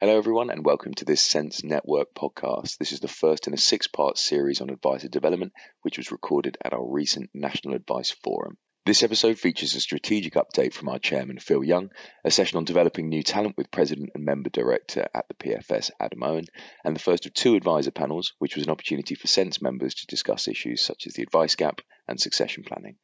[0.00, 2.78] Hello, everyone, and welcome to this Sense Network podcast.
[2.78, 6.56] This is the first in a six part series on advisor development, which was recorded
[6.64, 8.56] at our recent National Advice Forum.
[8.86, 11.90] This episode features a strategic update from our chairman, Phil Young,
[12.24, 16.22] a session on developing new talent with president and member director at the PFS, Adam
[16.22, 16.44] Owen,
[16.84, 20.06] and the first of two advisor panels, which was an opportunity for Sense members to
[20.06, 22.98] discuss issues such as the advice gap and succession planning.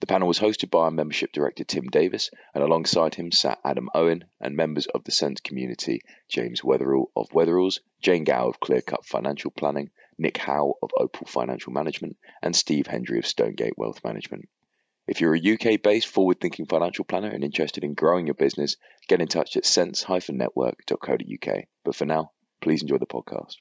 [0.00, 3.90] The panel was hosted by our membership director Tim Davis, and alongside him sat Adam
[3.94, 9.04] Owen and members of the Sense community James Wetherall of Wetheralls, Jane Gow of Clearcut
[9.04, 14.48] Financial Planning, Nick Howe of Opal Financial Management, and Steve Hendry of Stonegate Wealth Management.
[15.06, 18.78] If you're a UK based forward thinking financial planner and interested in growing your business,
[19.06, 21.64] get in touch at sense-network.co.uk.
[21.84, 22.32] But for now,
[22.62, 23.56] please enjoy the podcast.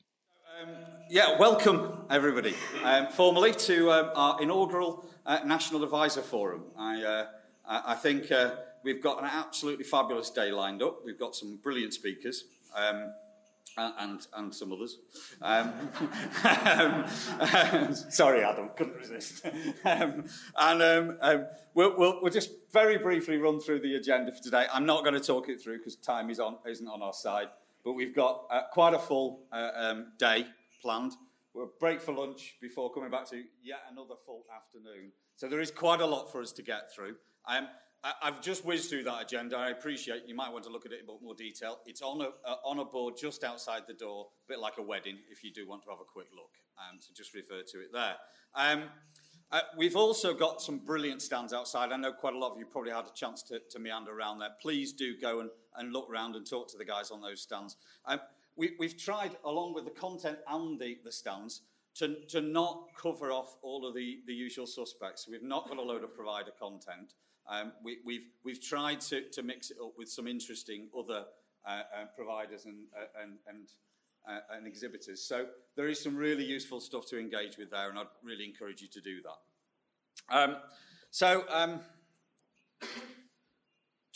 [1.12, 6.66] Yeah, welcome everybody um, formally to um, our inaugural uh, National Advisor Forum.
[6.78, 7.26] I, uh,
[7.66, 8.52] I think uh,
[8.84, 11.04] we've got an absolutely fabulous day lined up.
[11.04, 12.44] We've got some brilliant speakers.
[12.76, 13.12] Um,
[13.78, 14.98] and, and some others.
[15.42, 15.74] Um,
[16.44, 19.46] um, sorry, Adam, couldn't resist.
[19.86, 20.26] Um,
[20.58, 24.66] and we'll, we'll, we'll, just very briefly run through the agenda for today.
[24.72, 27.48] I'm not going to talk it through because time is on, isn't on our side,
[27.86, 30.46] but we've got uh, quite a full uh, day
[30.82, 31.14] planned.
[31.54, 35.12] We'll break for lunch before coming back to yet another full afternoon.
[35.36, 37.16] So there is quite a lot for us to get through.
[37.48, 37.68] Um,
[38.22, 39.58] I've just whizzed through that agenda.
[39.58, 41.80] I appreciate you might want to look at it in more detail.
[41.86, 44.82] It's on a, uh, on a board just outside the door, a bit like a
[44.82, 46.52] wedding, if you do want to have a quick look.
[46.78, 48.16] Um, so just refer to it there.
[48.56, 48.84] Um,
[49.52, 51.92] uh, we've also got some brilliant stands outside.
[51.92, 54.40] I know quite a lot of you probably had a chance to, to meander around
[54.40, 54.52] there.
[54.62, 57.76] Please do go and, and look around and talk to the guys on those stands.
[58.06, 58.20] Um,
[58.60, 61.62] we, have tried, along with the content and the, the stands,
[61.96, 65.28] to, to not cover off all of the, the usual suspects.
[65.30, 67.14] We've not got a load of provider content.
[67.48, 71.26] Um, we, have we've, we've tried to, to mix it up with some interesting other
[71.66, 73.70] uh, uh, providers and, uh, and, and,
[74.30, 75.22] uh, and, exhibitors.
[75.22, 78.82] So there is some really useful stuff to engage with there, and I'd really encourage
[78.82, 80.38] you to do that.
[80.38, 80.58] Um,
[81.10, 81.80] so um,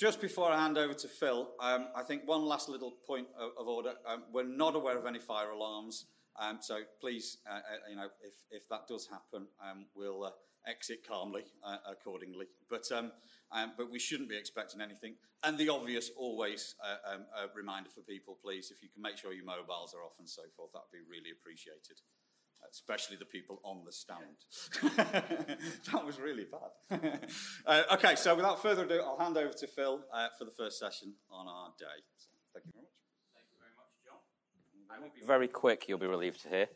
[0.03, 3.51] just before I hand over to Phil, um, I think one last little point of,
[3.57, 3.93] of order.
[4.05, 6.07] Um, we're not aware of any fire alarms.
[6.37, 10.31] Um, so please, uh, uh, you know, if, if that does happen, um, we'll uh,
[10.67, 12.47] exit calmly uh, accordingly.
[12.69, 13.13] But um,
[13.53, 15.15] um, but we shouldn't be expecting anything.
[15.41, 19.45] And the obvious, always uh, reminder for people, please, if you can make sure your
[19.45, 22.01] mobiles are off and so forth, that would be really appreciated.
[22.71, 24.19] Especially the people on the stand.
[25.91, 27.19] that was really bad.
[27.65, 30.01] Uh, okay, so without further ado, I'll hand over to Phil
[30.37, 31.85] for the first session on our day.
[32.17, 32.91] So, thank you very much.
[33.33, 34.19] Thank you very much, John.
[34.91, 36.67] I will be very quick, you'll be relieved to hear.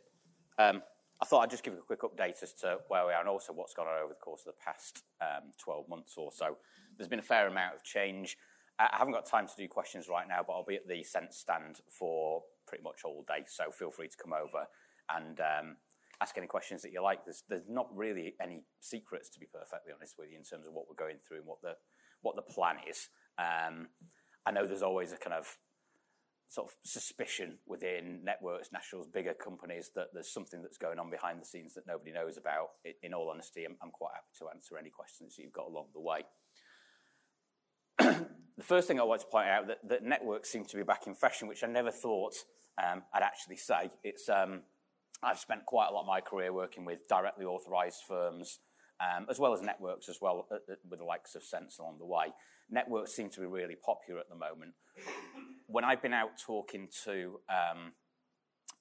[0.58, 0.81] Um,
[1.22, 3.30] I thought I'd just give you a quick update as to where we are and
[3.30, 6.58] also what's gone on over the course of the past um, 12 months or so.
[6.96, 8.38] There's been a fair amount of change.
[8.80, 11.38] I haven't got time to do questions right now, but I'll be at the Sense
[11.38, 14.68] stand for pretty much all day, so feel free to come over
[15.09, 15.78] and um,
[16.22, 17.25] ask any questions that you like.
[17.25, 20.73] There's, there's not really any secrets, to be perfectly honest with you, in terms of
[20.73, 21.73] what we're going through and what the,
[22.22, 23.09] what the plan is.
[23.38, 23.88] Um,
[24.45, 25.57] I know there's always a kind of
[26.50, 31.41] sort of suspicion within networks, nationals, bigger companies that there's something that's going on behind
[31.41, 32.69] the scenes that nobody knows about.
[33.03, 35.88] In all honesty, I'm, I'm quite happy to answer any questions that you've got along
[35.94, 36.24] the way.
[38.57, 41.06] the first thing I want to point out that, that networks seem to be back
[41.06, 42.35] in fashion, which I never thought
[42.81, 43.91] um, I'd actually say.
[44.03, 44.62] It's um,
[45.24, 48.60] I've spent quite a lot of my career working with directly authorised firms,
[49.00, 51.98] um, as well as networks as well, uh, uh, with the likes of Sense along
[52.00, 52.28] the way.
[52.70, 54.74] Networks seem to be really popular at the moment
[55.68, 57.94] when I've been out talking to um,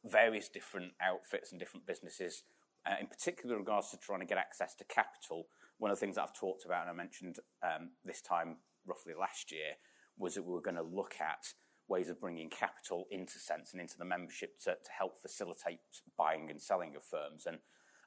[0.04, 2.44] various different outfits and different businesses,
[2.86, 5.48] uh, in particular in regards to trying to get access to capital,
[5.78, 9.14] one of the things that I've talked about and I mentioned um, this time roughly
[9.18, 9.74] last year
[10.16, 11.52] was that we were going to look at
[11.88, 15.80] ways of bringing capital into Sense and into the membership to, to help facilitate
[16.16, 17.46] buying and selling of firms.
[17.46, 17.58] And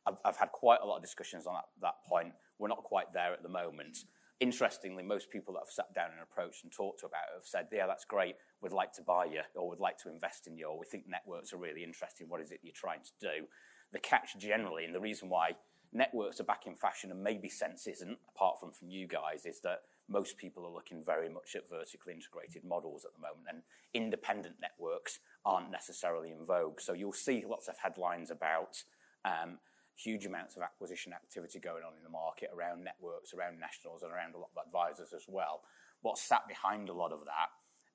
[0.06, 2.34] I've, I've had quite a lot of discussions on that, that point.
[2.58, 4.00] We're not quite there at the moment
[4.40, 7.46] interestingly, most people that I've sat down and approached and talked to about it have
[7.46, 10.58] said, yeah, that's great, we'd like to buy you, or we'd like to invest in
[10.58, 13.46] you, or we think networks are really interesting, what is it you're trying to do?
[13.92, 15.52] The catch generally, and the reason why
[15.92, 19.60] networks are back in fashion and maybe Sense isn't, apart from from you guys, is
[19.62, 19.80] that
[20.10, 23.62] most people are looking very much at vertically integrated models at the moment, and
[23.94, 26.82] independent networks aren't necessarily in vogue.
[26.82, 28.84] So you'll see lots of headlines about
[29.24, 29.60] um,
[29.96, 34.12] huge amounts of acquisition activity going on in the market around networks, around nationals, and
[34.12, 35.62] around a lot of advisors as well.
[36.02, 37.50] What's sat behind a lot of that,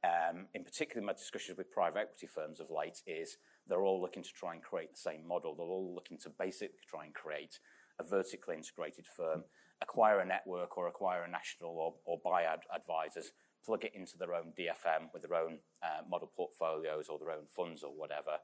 [0.05, 4.01] um, in particular in my discussions with private equity firms of late, is they're all
[4.01, 5.55] looking to try and create the same model.
[5.55, 7.59] They're all looking to basically try and create
[7.99, 9.45] a vertically integrated firm,
[9.83, 13.33] acquire a network or acquire a national or, or buy ad- advisors,
[13.65, 17.47] plug it into their own DFM with their own uh, model portfolios or their own
[17.47, 18.39] funds or whatever,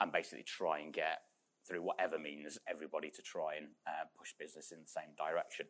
[0.00, 1.20] and basically try and get
[1.66, 5.66] through whatever means everybody to try and uh, push business in the same direction.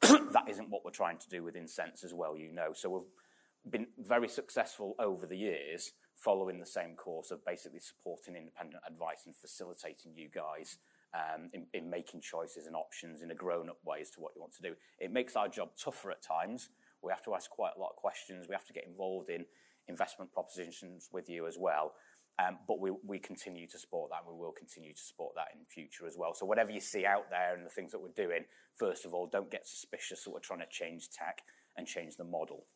[0.32, 2.72] that isn't what we're trying to do with in Sense as well, you know.
[2.72, 8.36] So we've been very successful over the years following the same course of basically supporting
[8.36, 10.78] independent advice and facilitating you guys
[11.14, 14.32] um, in, in making choices and options in a grown up way as to what
[14.34, 14.74] you want to do.
[14.98, 16.70] It makes our job tougher at times.
[17.02, 18.46] We have to ask quite a lot of questions.
[18.48, 19.44] We have to get involved in
[19.88, 21.94] investment propositions with you as well.
[22.38, 25.48] Um, but we, we continue to support that and we will continue to support that
[25.58, 26.34] in future as well.
[26.34, 28.44] So whatever you see out there and the things that we're doing,
[28.76, 31.42] first of all, don't get suspicious that we're trying to change tech
[31.76, 32.66] and change the model.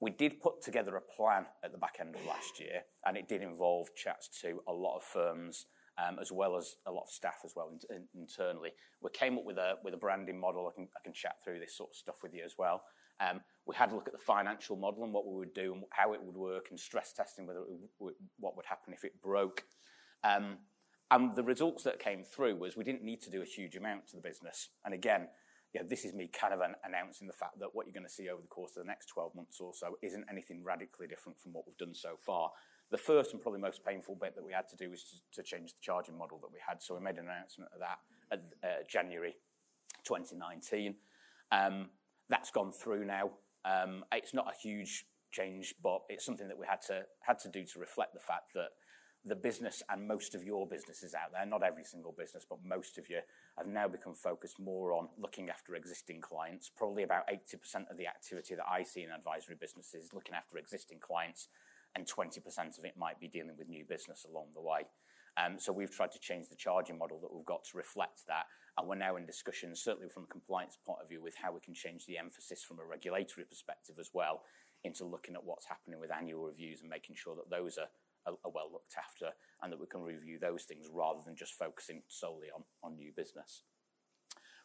[0.00, 3.28] We did put together a plan at the back end of last year, and it
[3.28, 5.66] did involve chats to a lot of firms,
[5.98, 8.70] um, as well as a lot of staff as well in, in, internally.
[9.00, 10.68] We came up with a with a branding model.
[10.68, 12.82] I can I can chat through this sort of stuff with you as well.
[13.20, 15.84] Um, we had a look at the financial model and what we would do and
[15.90, 17.62] how it would work, and stress testing whether
[18.00, 19.64] would, what would happen if it broke.
[20.24, 20.58] Um,
[21.10, 24.08] and the results that came through was we didn't need to do a huge amount
[24.08, 24.70] to the business.
[24.84, 25.28] And again,
[25.74, 28.12] yeah, this is me kind of an, announcing the fact that what you're going to
[28.12, 31.38] see over the course of the next 12 months or so isn't anything radically different
[31.38, 32.50] from what we've done so far.
[32.90, 35.42] The first and probably most painful bit that we had to do was to, to
[35.42, 36.82] change the charging model that we had.
[36.82, 37.98] So we made an announcement of that
[38.30, 39.36] at uh, January
[40.04, 40.94] 2019.
[41.50, 41.88] Um,
[42.28, 43.30] that's gone through now.
[43.64, 47.48] Um, it's not a huge change, but it's something that we had to had to
[47.48, 48.70] do to reflect the fact that
[49.26, 52.98] the business and most of your businesses out there, not every single business, but most
[52.98, 53.20] of you,
[53.56, 56.70] have now become focused more on looking after existing clients.
[56.76, 60.58] Probably about 80% of the activity that I see in advisory businesses is looking after
[60.58, 61.48] existing clients,
[61.94, 62.38] and 20%
[62.78, 64.82] of it might be dealing with new business along the way.
[65.36, 68.46] Um, so we've tried to change the charging model that we've got to reflect that,
[68.78, 71.60] and we're now in discussions, certainly from a compliance point of view, with how we
[71.60, 74.42] can change the emphasis from a regulatory perspective as well
[74.84, 77.88] into looking at what's happening with annual reviews and making sure that those are
[78.26, 79.30] are, are well looked after
[79.62, 83.12] and that we can review those things rather than just focusing solely on, on new
[83.16, 83.62] business.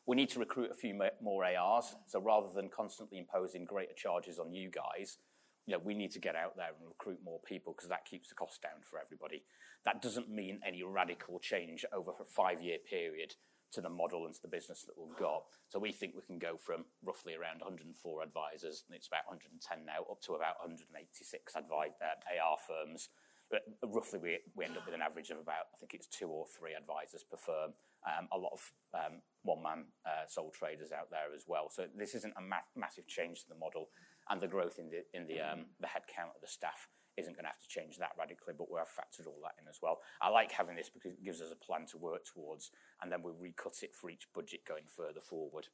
[0.06, 1.96] We need to recruit a few more ARs.
[2.08, 5.18] So rather than constantly imposing greater charges on you guys,
[5.66, 8.30] you know, we need to get out there and recruit more people because that keeps
[8.30, 9.44] the cost down for everybody.
[9.86, 13.36] That doesn't mean any radical change over a five year period
[13.72, 15.44] to the model and to the business that we've got.
[15.68, 19.86] So we think we can go from roughly around 104 advisors, and it's about 110
[19.86, 23.10] now, up to about 186 advi- uh, AR firms
[23.50, 26.28] but roughly, we, we end up with an average of about, I think it's two
[26.28, 27.74] or three advisors per firm.
[28.06, 31.70] Um, a lot of um, one-man uh, sole traders out there as well.
[31.72, 33.90] So this isn't a ma- massive change to the model,
[34.30, 36.88] and the growth in the in the um, the headcount of the staff
[37.18, 38.54] isn't going to have to change that radically.
[38.58, 40.00] But we have factored all that in as well.
[40.22, 42.72] I like having this because it gives us a plan to work towards,
[43.02, 45.68] and then we recut it for each budget going further forward.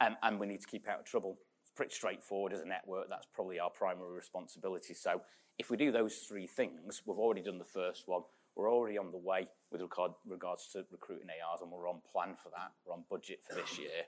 [0.00, 3.08] Um, and we need to keep out of trouble It's pretty straightforward as a network.
[3.08, 4.92] That's probably our primary responsibility.
[4.92, 5.22] So
[5.58, 8.22] if we do those three things, we've already done the first one.
[8.54, 12.36] We're already on the way with regard, regards to recruiting ARs, and we're on plan
[12.42, 12.72] for that.
[12.84, 14.04] We're on budget for this year.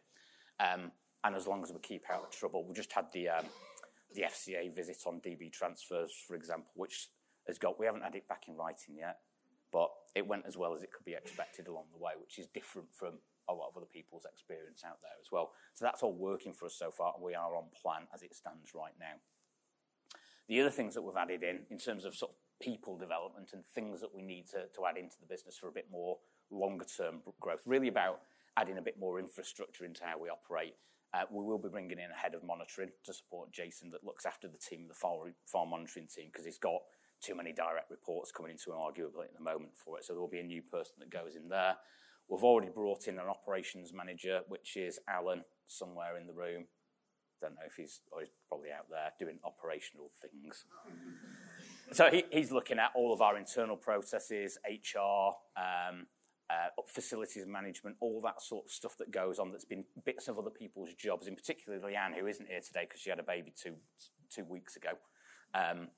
[0.61, 0.93] Um,
[1.25, 3.44] and as long as we keep out of trouble, we just had the um,
[4.15, 7.09] the FCA visit on DB transfers, for example, which
[7.47, 9.19] has got we haven't had it back in writing yet,
[9.73, 12.47] but it went as well as it could be expected along the way, which is
[12.47, 13.15] different from
[13.49, 15.53] a lot of other people's experience out there as well.
[15.75, 18.35] So that's all working for us so far, and we are on plan as it
[18.35, 19.17] stands right now.
[20.49, 23.65] The other things that we've added in, in terms of sort of people development and
[23.75, 26.19] things that we need to, to add into the business for a bit more
[26.51, 28.20] longer term growth, really about
[28.56, 30.75] adding a bit more infrastructure into how we operate.
[31.15, 34.27] Uh, we will be bringing in a head of monitoring to support Jason that looks
[34.27, 36.81] after the team, the farm, farm monitoring team, because he's got
[37.22, 40.05] too many direct reports coming into him arguably at the moment for it.
[40.05, 41.77] So there will be a new person that goes in there.
[42.29, 46.67] We've already brought in an operations manager, which is Alan, somewhere in the room.
[47.41, 50.65] Don't know if he's, oh, he's probably out there doing operational things.
[51.93, 56.06] so he, he's looking at all of our internal processes, HR, um,
[56.50, 60.38] uh, facilities management, all that sort of stuff that goes on that's been bits of
[60.38, 63.52] other people's jobs, in particular Leanne, who isn't here today because she had a baby
[63.60, 63.74] two,
[64.34, 64.90] two weeks ago.
[65.55, 65.88] Um,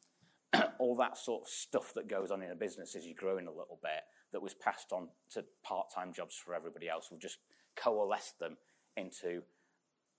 [0.78, 3.50] all that sort of stuff that goes on in a business as you're growing a
[3.50, 4.02] little bit
[4.32, 7.08] that was passed on to part-time jobs for everybody else.
[7.10, 7.38] We've just
[7.76, 8.56] coalesced them
[8.96, 9.42] into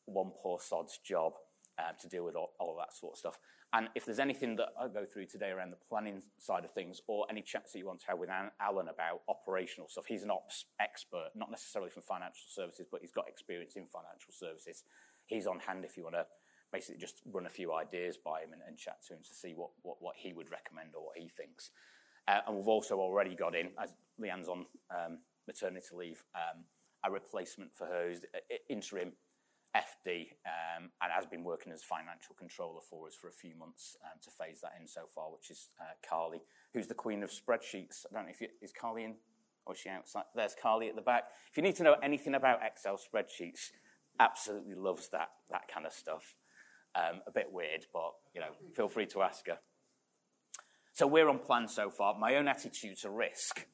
[0.06, 1.34] one poor sod's job
[1.82, 3.40] uh, to deal with all, all, that sort of stuff.
[3.74, 7.02] And if there's anything that I go through today around the planning side of things,
[7.08, 10.30] or any chats that you want to have with Alan about operational stuff, he's an
[10.30, 14.84] ops expert, not necessarily from financial services, but he's got experience in financial services.
[15.26, 16.26] He's on hand if you want to
[16.72, 19.54] basically just run a few ideas by him and, and chat to him to see
[19.56, 21.72] what, what, what he would recommend or what he thinks.
[22.28, 26.64] Uh, and we've also already got in, as Leanne's on um, maternity leave, um,
[27.04, 29.14] a replacement for her who's uh, interim
[29.76, 33.96] FD um, and has been working as financial controller for us for a few months
[34.04, 36.42] um, to phase that in so far, which is uh, Carly,
[36.74, 38.06] who's the queen of spreadsheets.
[38.10, 39.16] I don't know if you, is Carly in
[39.66, 40.24] or is she outside?
[40.36, 41.26] There's Carly at the back.
[41.50, 43.72] If you need to know anything about Excel spreadsheets,
[44.20, 46.36] absolutely loves that that kind of stuff.
[46.94, 49.60] Um, a bit weird, but you know, feel free to ask her.
[50.94, 52.18] So we're on plan so far.
[52.20, 53.66] My own attitude to risk,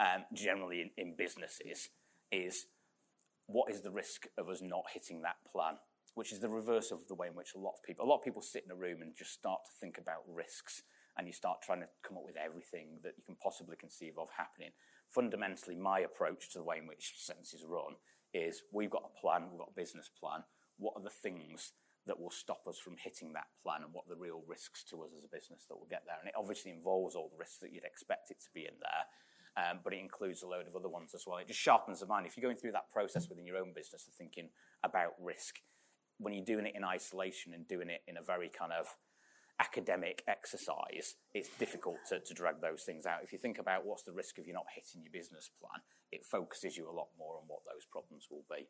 [0.00, 1.90] um, generally in, in businesses,
[2.32, 2.66] is
[3.46, 5.76] what is the risk of us not hitting that plan?
[6.14, 8.18] Which is the reverse of the way in which a lot of people, a lot
[8.18, 10.82] of people sit in a room and just start to think about risks,
[11.16, 14.28] and you start trying to come up with everything that you can possibly conceive of
[14.36, 14.70] happening.
[15.10, 17.94] Fundamentally, my approach to the way in which Sense is run
[18.32, 20.42] is we've got a plan, we've got a business plan.
[20.78, 21.72] What are the things
[22.06, 25.02] that will stop us from hitting that plan and what are the real risks to
[25.02, 26.18] us as a business that will get there?
[26.18, 29.06] And it obviously involves all the risks that you'd expect it to be in there
[29.56, 31.38] um, but it includes a load of other ones as well.
[31.38, 32.26] It just sharpens the mind.
[32.26, 34.48] If you're going through that process within your own business of thinking
[34.82, 35.60] about risk,
[36.18, 38.96] when you're doing it in isolation and doing it in a very kind of
[39.60, 43.20] academic exercise, it's difficult to, to drag those things out.
[43.22, 46.24] If you think about what's the risk of you not hitting your business plan, it
[46.24, 48.66] focuses you a lot more on what those problems will be.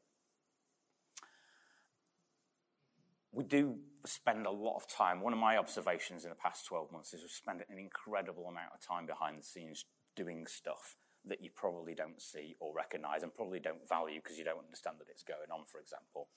[3.35, 3.77] we do
[4.07, 5.21] spend a lot of time.
[5.21, 8.71] One of my observations in the past 12 months is we spend an incredible amount
[8.73, 9.85] of time behind the scenes
[10.17, 14.45] doing stuff that you probably don't see or recognize and probably don't value because you
[14.45, 16.29] don't understand that it's going on, for example.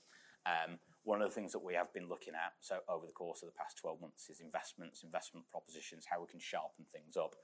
[0.48, 3.44] Um, one of the things that we have been looking at so over the course
[3.44, 7.36] of the past 12 months is investments, investment propositions, how we can sharpen things up.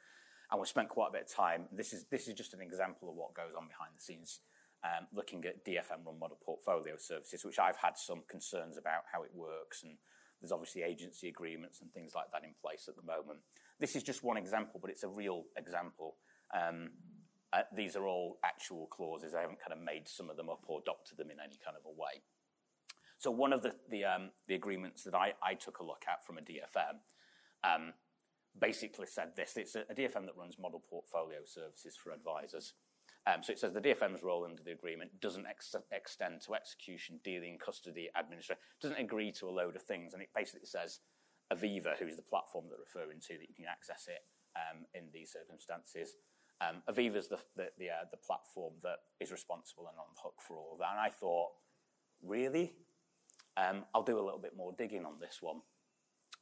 [0.51, 1.67] And we've spent quite a bit of time.
[1.71, 4.39] This is, this is just an example of what goes on behind the scenes,
[4.83, 9.23] um, looking at DFM run model portfolio services, which I've had some concerns about how
[9.23, 9.83] it works.
[9.83, 9.97] And
[10.39, 13.39] there's obviously agency agreements and things like that in place at the moment.
[13.79, 16.15] This is just one example, but it's a real example.
[16.53, 16.91] Um,
[17.51, 19.35] uh, these are all actual clauses.
[19.35, 21.77] I haven't kind of made some of them up or adopted them in any kind
[21.77, 22.23] of a way.
[23.17, 26.25] So one of the the, um, the agreements that I, I, took a look at
[26.25, 26.99] from a DFM
[27.63, 27.93] um,
[28.59, 32.73] basically said this: it's a, a, DFM that runs model portfolio services for advisors.
[33.25, 37.21] Um, so it says the DFM's role under the agreement doesn't ex- extend to execution,
[37.23, 38.59] dealing, custody, administration.
[38.81, 40.99] Doesn't agree to a load of things, and it basically says
[41.53, 44.25] Aviva, who's the platform that we're referring to, that you can access it
[44.57, 46.15] um, in these circumstances.
[46.61, 50.21] Um, Aviva is the, the, the, uh, the, platform that is responsible and on the
[50.21, 50.91] hook for all of that.
[50.91, 51.49] And I thought,
[52.21, 52.73] really?
[53.57, 55.61] Um, I'll do a little bit more digging on this one.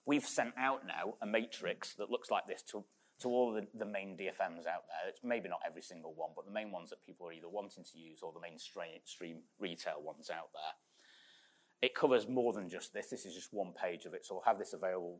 [0.05, 2.83] We've sent out now a matrix that looks like this to,
[3.21, 5.09] to all the, the main DFMs out there.
[5.09, 7.83] It's maybe not every single one, but the main ones that people are either wanting
[7.83, 10.73] to use or the mainstream retail ones out there
[11.81, 13.07] it covers more than just this.
[13.07, 15.19] This is just one page of it, so I'll have this available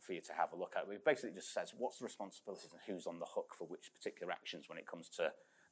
[0.00, 0.90] for you to have a look at.
[0.92, 4.32] It basically just says what's the responsibilities and who's on the hook for which particular
[4.32, 5.24] actions when it comes to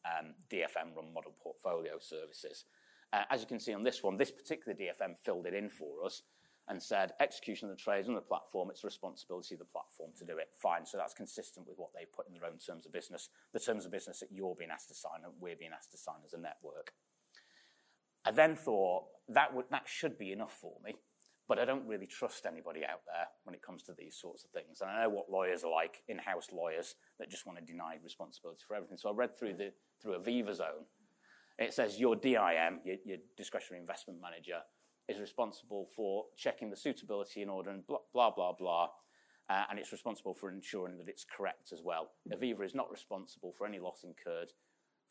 [0.05, 2.65] um, DFM run model portfolio services.
[3.13, 6.05] Uh, as you can see on this one, this particular DFM filled it in for
[6.05, 6.23] us
[6.69, 10.11] and said execution of the trades on the platform, it's the responsibility of the platform
[10.19, 10.49] to do it.
[10.61, 13.61] Fine, so that's consistent with what they put in their own terms of business, the
[13.61, 16.25] terms of business that you're being asked to sign and we're being asked to sign
[16.25, 16.93] as a network.
[18.25, 20.95] I then thought that, would, that should be enough for me,
[21.49, 24.51] but I don't really trust anybody out there when it comes to these sorts of
[24.51, 24.81] things.
[24.81, 28.63] And I know what lawyers are like, in-house lawyers that just want to deny responsibility
[28.67, 28.97] for everything.
[28.97, 30.85] So I read through the through Aviva's own.
[31.59, 34.61] It says your DIM, your, your discretionary investment manager,
[35.09, 38.89] is responsible for checking the suitability in order and blah blah blah blah.
[39.51, 42.13] Uh, and it's responsible for ensuring that it's correct as well.
[42.33, 44.51] Aviva is not responsible for any loss incurred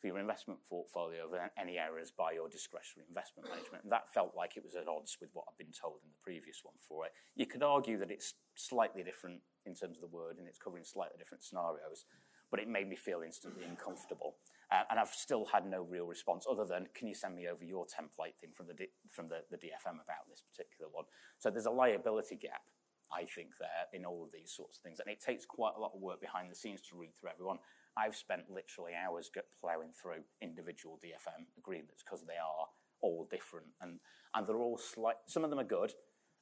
[0.04, 3.84] for your investment portfolio of any errors by your discretionary investment management.
[3.84, 6.20] And that felt like it was at odds with what I've been told in the
[6.20, 7.12] previous one for it.
[7.40, 10.84] You could argue that it's slightly different in terms of the word and it's covering
[10.84, 12.04] slightly different scenarios,
[12.50, 14.36] but it made me feel instantly uncomfortable.
[14.68, 17.64] Uh, and I've still had no real response other than, can you send me over
[17.64, 21.08] your template thing from the, D- from the, the DFM about this particular one?
[21.38, 22.68] So there's a liability gap
[23.12, 24.98] I think, there in all of these sorts of things.
[24.98, 27.58] And it takes quite a lot of work behind the scenes to read through everyone.
[27.96, 32.66] I've spent literally hours ploughing through individual DFM agreements because they are
[33.02, 34.00] all different and,
[34.34, 35.16] and they're all slight.
[35.26, 35.92] Some of them are good.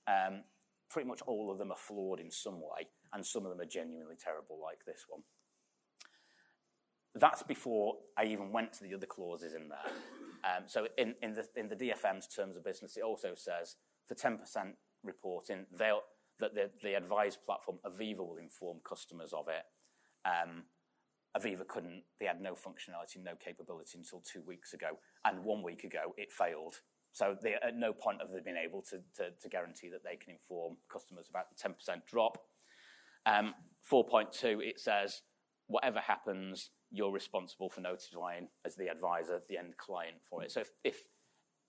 [0.07, 0.45] Um,
[0.93, 3.69] pretty much all of them are flawed in some way, and some of them are
[3.69, 5.23] genuinely terrible, like this one.
[7.15, 9.93] That's before I even went to the other clauses in there.
[10.45, 14.15] Um, so in, in, the, in the DFM's terms of business, it also says for
[14.15, 14.39] 10%
[15.03, 16.01] reporting, they'll,
[16.41, 19.63] that the, the advised platform, Aviva, will inform customers of it.
[20.27, 20.65] Um,
[21.37, 24.99] Aviva couldn't, they had no functionality, no capability until two weeks ago.
[25.25, 26.77] And one week ago, it failed.
[27.13, 29.01] So they, at no point have they been able to,
[29.49, 32.39] guarantee that they can inform customers about the 10% drop.
[33.27, 33.55] Um,
[33.91, 35.23] 4.2, it says,
[35.67, 40.53] whatever happens, you're responsible for notifying as the advisor, the end client for it.
[40.53, 40.97] So if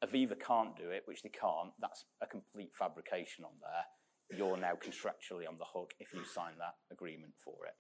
[0.03, 4.38] Aviva can't do it, which they can't, that's a complete fabrication on there.
[4.38, 7.75] You're now contractually on the hook if you sign that agreement for it.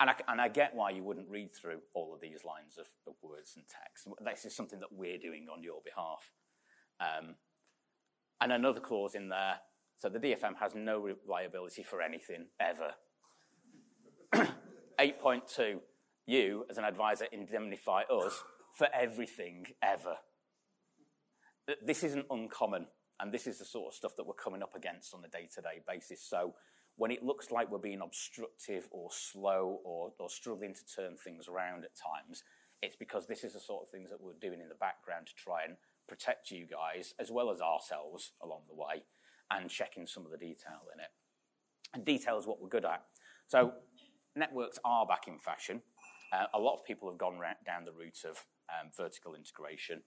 [0.00, 2.86] And I, and I get why you wouldn't read through all of these lines of,
[3.06, 4.08] of words and text.
[4.24, 6.30] This is something that we're doing on your behalf.
[7.00, 7.36] Um,
[8.40, 9.60] and another clause in there
[9.96, 12.92] so the DFM has no liability for anything ever.
[15.00, 15.78] 8.2
[16.26, 18.42] you, as an advisor, indemnify us
[18.76, 20.16] for everything ever.
[21.84, 22.86] This isn't uncommon,
[23.20, 25.48] and this is the sort of stuff that we're coming up against on a day
[25.54, 26.22] to day basis.
[26.22, 26.54] So
[26.96, 31.48] when it looks like we're being obstructive or slow or, or struggling to turn things
[31.48, 32.44] around at times,
[32.82, 35.34] it's because this is the sort of things that we're doing in the background to
[35.34, 35.76] try and
[36.08, 39.02] protect you guys as well as ourselves along the way
[39.50, 41.10] and checking some of the detail in it.
[41.94, 43.02] And detail is what we're good at.
[43.46, 43.72] So
[44.36, 45.82] networks are back in fashion.
[46.32, 50.02] Uh, a lot of people have gone down the route of um, vertical integration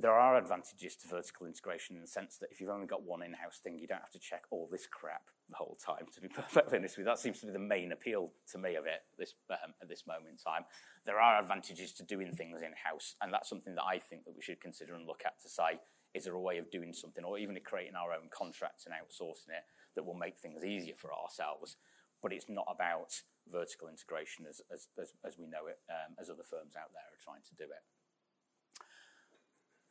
[0.00, 3.22] there are advantages to vertical integration in the sense that if you've only got one
[3.22, 6.06] in-house thing, you don't have to check all this crap the whole time.
[6.14, 8.76] To be perfectly honest with you, that seems to be the main appeal to me
[8.76, 10.64] of it this, um, at this moment in time.
[11.04, 14.42] There are advantages to doing things in-house, and that's something that I think that we
[14.42, 15.80] should consider and look at to say,
[16.14, 19.54] is there a way of doing something, or even creating our own contracts and outsourcing
[19.54, 19.64] it
[19.94, 21.76] that will make things easier for ourselves?
[22.22, 26.28] But it's not about vertical integration as, as, as, as we know it, um, as
[26.28, 27.82] other firms out there are trying to do it.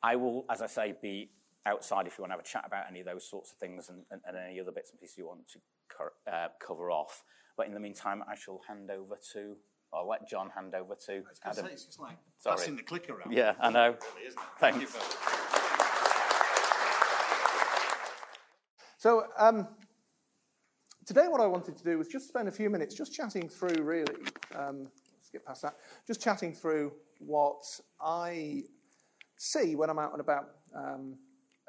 [0.02, 1.32] I will, as I say, be
[1.66, 3.90] outside if you want to have a chat about any of those sorts of things
[3.90, 7.24] and, and, and any other bits and pieces you want to co- uh, cover off.
[7.58, 9.56] But in the meantime, I shall hand over to,
[9.94, 11.66] I'll let John hand over to Adam.
[11.66, 12.56] Say, it's just like Sorry.
[12.56, 13.34] passing the clicker around.
[13.34, 13.96] Yeah, I know.
[14.16, 14.92] Really, Thanks.
[14.92, 15.04] Thank
[18.98, 19.68] so, um,
[21.06, 23.84] today what I wanted to do was just spend a few minutes just chatting through,
[23.84, 24.16] really,
[24.56, 24.88] um,
[25.22, 25.76] skip past that,
[26.08, 27.64] just chatting through what
[28.02, 28.64] I
[29.40, 31.16] see when I'm out and about um,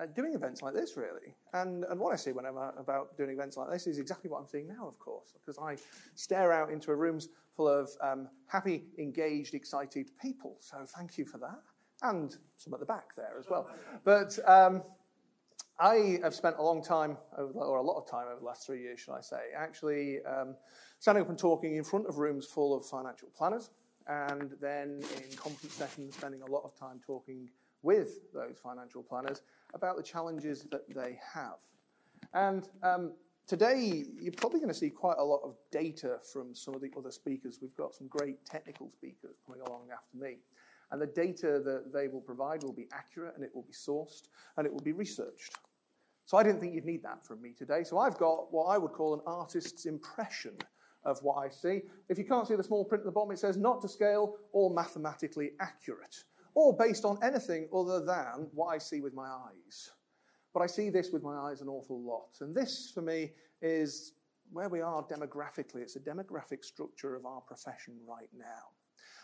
[0.01, 1.35] uh, doing events like this, really.
[1.55, 4.29] And, and what I see when I'm out about doing events like this is exactly
[4.29, 5.77] what I'm seeing now, of course, because I
[6.17, 10.57] stare out into a rooms full of um, happy, engaged, excited people.
[10.61, 11.61] So thank you for that.
[12.03, 13.69] And some at the back there as well.
[14.05, 14.83] But um,
[15.79, 18.81] I have spent a long time, or a lot of time over the last three
[18.81, 20.57] years, should I say, actually um,
[20.99, 23.71] standing up and talking in front of rooms full of financial planners,
[24.09, 27.49] and then in conference sessions, spending a lot of time talking
[27.83, 29.43] with those financial planners
[29.75, 31.59] about the challenges that they have.
[32.35, 33.13] And um,
[33.47, 36.91] today, you're probably going to see quite a lot of data from some of the
[36.97, 37.59] other speakers.
[37.61, 40.39] We've got some great technical speakers coming along after me.
[40.93, 44.23] And the data that they will provide will be accurate and it will be sourced
[44.57, 45.57] and it will be researched.
[46.25, 47.85] So I didn't think you'd need that from me today.
[47.85, 50.57] So I've got what I would call an artist's impression
[51.05, 51.83] of what I see.
[52.09, 54.37] If you can't see the small print at the bottom, it says not to scale
[54.53, 59.91] or mathematically accurate or based on anything other than what I see with my eyes.
[60.53, 62.39] But I see this with my eyes an awful lot.
[62.41, 63.33] And this, for me,
[63.63, 64.15] is
[64.53, 65.83] where we are demographically.
[65.83, 68.71] It's a demographic structure of our profession right now.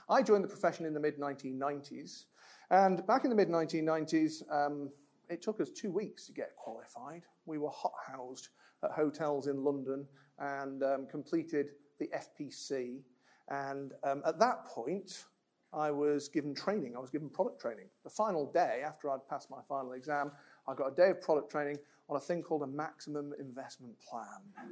[0.08, 2.24] I joined the profession in the mid 1990s.
[2.70, 4.90] And back in the mid 1990s, um,
[5.28, 7.22] it took us two weeks to get qualified.
[7.44, 8.48] We were hot housed
[8.84, 10.06] at hotels in London
[10.38, 13.00] and um, completed the FPC.
[13.48, 15.24] And um, at that point,
[15.72, 16.94] I was given training.
[16.96, 17.86] I was given product training.
[18.04, 20.32] The final day, after I'd passed my final exam,
[20.68, 24.68] I got a day of product training on a thing called a maximum investment plan.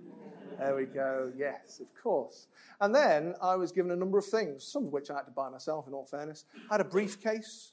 [0.59, 1.33] there we go.
[1.37, 2.47] Yes, of course.
[2.81, 5.33] And then I was given a number of things, some of which I had to
[5.33, 6.45] buy myself, in all fairness.
[6.71, 7.73] I had a briefcase,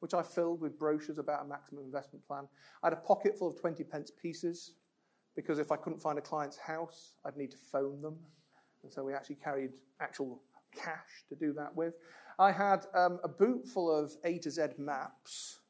[0.00, 2.48] which I filled with brochures about a maximum investment plan.
[2.82, 4.72] I had a pocket full of 20 pence pieces,
[5.36, 8.16] because if I couldn't find a client's house, I'd need to phone them.
[8.82, 10.42] And so we actually carried actual
[10.74, 11.94] cash to do that with.
[12.38, 15.60] I had um, a boot full of A to Z maps.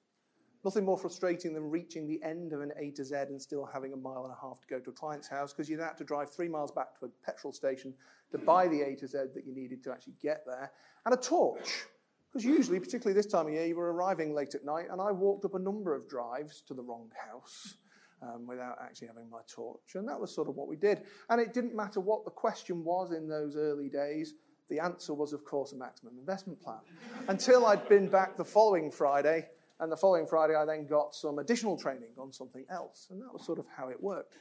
[0.65, 3.93] Nothing more frustrating than reaching the end of an A to Z and still having
[3.93, 6.05] a mile and a half to go to a client's house because you'd have to
[6.05, 7.95] drive three miles back to a petrol station
[8.33, 10.71] to buy the A to Z that you needed to actually get there.
[11.07, 11.87] And a torch,
[12.31, 15.11] because usually, particularly this time of year, you were arriving late at night, and I
[15.13, 17.77] walked up a number of drives to the wrong house.
[18.21, 19.95] Um, without actually having my torch.
[19.95, 21.03] And that was sort of what we did.
[21.31, 24.35] And it didn't matter what the question was in those early days.
[24.69, 26.81] The answer was, of course, a maximum investment plan.
[27.29, 29.49] Until I'd been back the following Friday,
[29.81, 33.33] and the following Friday I then got some additional training on something else, and that
[33.33, 34.35] was sort of how it worked.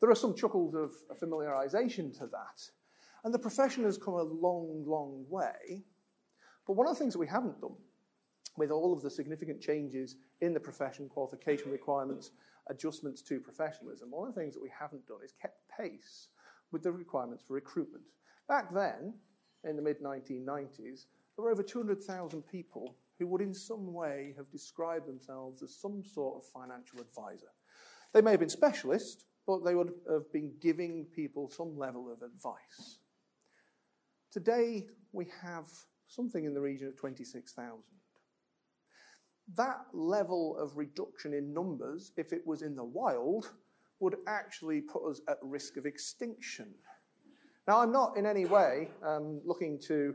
[0.00, 2.70] There are some chuckles of familiarization to that,
[3.24, 5.84] and the profession has come a long, long way.
[6.66, 7.76] But one of the things that we haven't done
[8.56, 12.30] with all of the significant changes in the profession, qualification requirements,
[12.68, 16.28] adjustments to professionalism, one of the things that we haven't done is kept pace
[16.72, 18.04] with the requirements for recruitment.
[18.48, 19.14] Back then,
[19.66, 24.50] in the mid 1990s, there were over 200,000 people who would in some way have
[24.50, 27.48] described themselves as some sort of financial advisor.
[28.12, 32.22] They may have been specialists, but they would have been giving people some level of
[32.22, 32.98] advice.
[34.32, 35.66] Today, we have
[36.08, 37.82] something in the region of 26,000.
[39.56, 43.52] That level of reduction in numbers, if it was in the wild,
[44.00, 46.74] would actually put us at risk of extinction.
[47.66, 50.14] Now, I'm not in any way um, looking to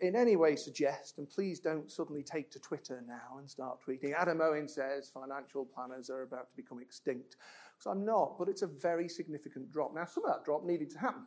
[0.00, 4.14] in any way suggest, and please don't suddenly take to Twitter now and start tweeting,
[4.14, 7.36] Adam Owen says financial planners are about to become extinct.
[7.76, 9.94] Because I'm not, but it's a very significant drop.
[9.94, 11.26] Now, some of that drop needed to happen.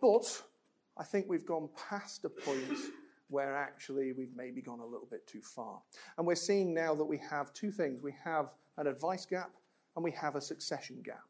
[0.00, 0.42] But
[0.96, 2.78] I think we've gone past a point
[3.28, 5.80] where actually we've maybe gone a little bit too far.
[6.18, 9.50] And we're seeing now that we have two things we have an advice gap
[9.96, 11.24] and we have a succession gap.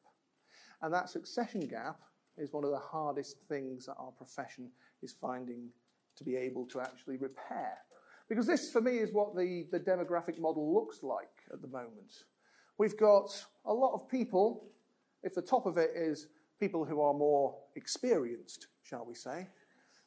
[0.82, 2.00] And that succession gap
[2.36, 4.70] is one of the hardest things that our profession
[5.02, 5.68] is finding
[6.16, 7.78] to be able to actually repair.
[8.28, 12.24] Because this, for me, is what the, the demographic model looks like at the moment.
[12.78, 14.66] We've got a lot of people,
[15.22, 19.48] if the top of it is people who are more experienced, shall we say,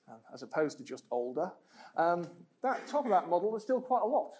[0.10, 1.52] uh, as opposed to just older,
[1.96, 2.26] um,
[2.63, 4.32] that top of that model is still quite a lot.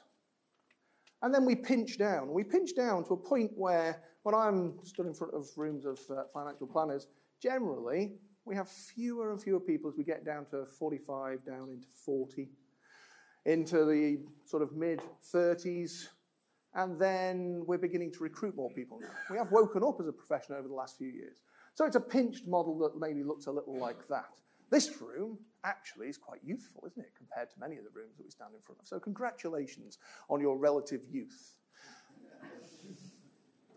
[1.22, 2.32] And then we pinch down.
[2.32, 6.00] We pinch down to a point where, when I'm stood in front of rooms of
[6.10, 7.08] uh, financial planners,
[7.42, 11.88] generally we have fewer and fewer people as we get down to 45, down into
[12.06, 12.50] 40,
[13.46, 15.02] into the sort of mid
[15.34, 16.08] 30s,
[16.74, 19.10] and then we're beginning to recruit more people now.
[19.30, 21.42] We have woken up as a profession over the last few years.
[21.74, 24.30] So it's a pinched model that maybe looks a little like that.
[24.70, 28.24] This room actually is quite youthful, isn't it, compared to many of the rooms that
[28.24, 28.88] we stand in front of.
[28.88, 29.98] So congratulations
[30.30, 31.58] on your relative youth.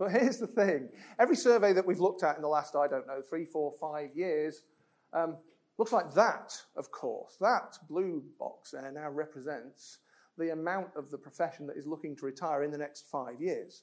[0.01, 0.89] But here's the thing
[1.21, 4.09] every survey that we've looked at in the last, I don't know, three, four, five
[4.15, 4.63] years
[5.13, 5.37] um,
[5.77, 7.37] looks like that, of course.
[7.39, 9.99] That blue box there now represents
[10.39, 13.83] the amount of the profession that is looking to retire in the next five years.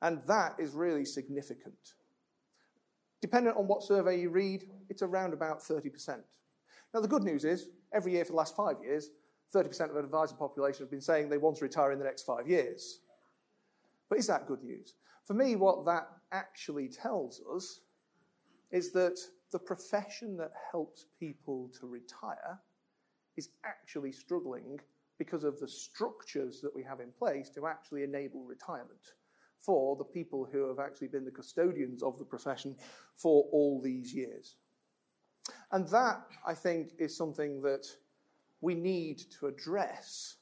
[0.00, 1.92] And that is really significant.
[3.20, 6.20] Depending on what survey you read, it's around about 30%.
[6.94, 9.10] Now, the good news is, every year for the last five years,
[9.54, 12.22] 30% of the advisor population have been saying they want to retire in the next
[12.22, 13.00] five years.
[14.10, 14.94] But is that good news?
[15.24, 17.80] For me, what that actually tells us
[18.72, 19.18] is that
[19.52, 22.58] the profession that helps people to retire
[23.36, 24.78] is actually struggling
[25.18, 29.14] because of the structures that we have in place to actually enable retirement
[29.58, 32.74] for the people who have actually been the custodians of the profession
[33.16, 34.56] for all these years.
[35.72, 37.86] And that, I think, is something that
[38.60, 40.36] we need to address,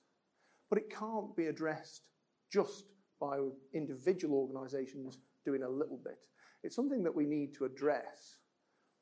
[0.70, 2.08] but it can't be addressed
[2.50, 2.84] just
[3.20, 3.38] by
[3.72, 6.18] individual organisations doing a little bit.
[6.62, 8.38] It's something that we need to address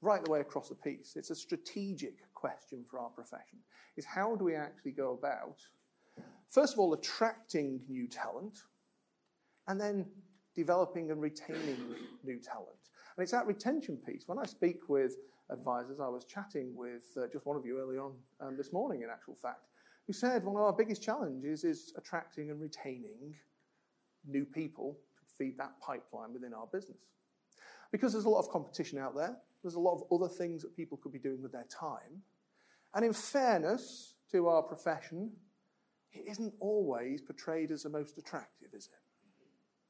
[0.03, 1.17] right the way across the piece.
[1.17, 3.59] It's a strategic question for our profession.
[3.97, 5.61] Is how do we actually go about,
[6.51, 8.59] first of all, attracting new talent,
[9.69, 10.07] and then
[10.55, 12.91] developing and retaining new talent.
[13.17, 14.25] And it's that retention piece.
[14.27, 15.17] When I speak with
[15.51, 19.03] advisors, I was chatting with uh, just one of you early on um, this morning,
[19.03, 19.69] in actual fact,
[20.07, 23.35] who said one of our biggest challenges is attracting and retaining
[24.27, 26.99] new people to feed that pipeline within our business.
[27.93, 30.77] Because there's a lot of competition out there, there's a lot of other things that
[30.77, 32.23] people could be doing with their time.
[32.95, 35.33] And in fairness to our profession,
[36.13, 38.93] it isn't always portrayed as the most attractive, is it?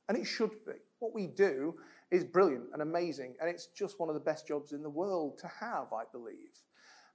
[0.08, 0.72] And it should be.
[0.98, 1.74] What we do
[2.10, 5.38] is brilliant and amazing, and it's just one of the best jobs in the world
[5.38, 6.62] to have, I believe.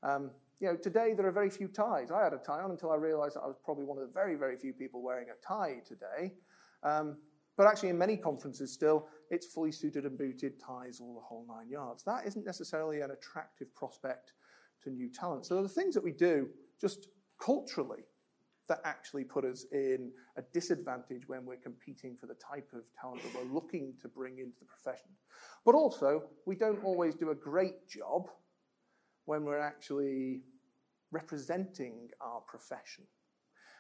[0.04, 2.12] Um, you know, today there are very few ties.
[2.12, 4.14] I had a tie on until I realized that I was probably one of the
[4.14, 6.34] very, very few people wearing a tie today.
[6.84, 7.18] Um,
[7.58, 11.46] but actually, in many conferences, still, it's fully suited and booted, ties, all the whole
[11.48, 12.04] nine yards.
[12.04, 14.34] That isn't necessarily an attractive prospect
[14.84, 15.46] to new talent.
[15.46, 16.48] So, the things that we do
[16.80, 17.08] just
[17.40, 18.04] culturally
[18.68, 23.22] that actually put us in a disadvantage when we're competing for the type of talent
[23.22, 25.10] that we're looking to bring into the profession.
[25.66, 28.30] But also, we don't always do a great job
[29.26, 30.42] when we're actually
[31.12, 33.04] representing our profession.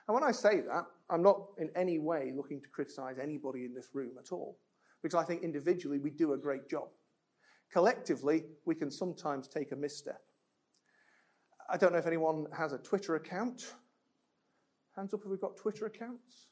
[0.08, 3.74] And when I say that, I'm not in any way looking to criticize anybody in
[3.74, 4.58] this room at all,
[5.02, 6.90] because I think individually we do a great job.
[7.72, 10.22] Collectively, we can sometimes take a misstep.
[11.70, 13.74] I don't know if anyone has a Twitter account.
[14.96, 16.48] Hands up if we've got Twitter accounts.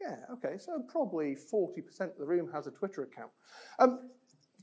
[0.00, 3.30] Yeah, okay, so probably 40% of the room has a Twitter account.
[3.78, 4.10] Um,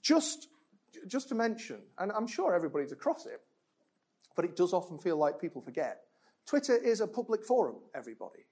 [0.01, 0.47] just,
[1.07, 3.41] just to mention, and I'm sure everybody's across it,
[4.35, 6.01] but it does often feel like people forget.
[6.45, 8.45] Twitter is a public forum, everybody.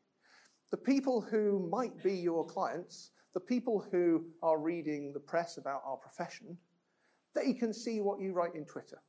[0.71, 5.82] The people who might be your clients, the people who are reading the press about
[5.86, 6.58] our profession,
[7.36, 9.01] they can see what you write in Twitter.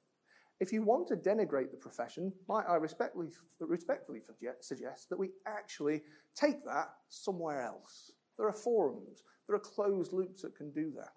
[0.60, 3.28] If you want to denigrate the profession, might I respectfully,
[3.60, 4.20] respectfully
[4.60, 6.02] suggest that we actually
[6.36, 8.12] take that somewhere else?
[8.38, 11.14] There are forums, there are closed loops that can do that.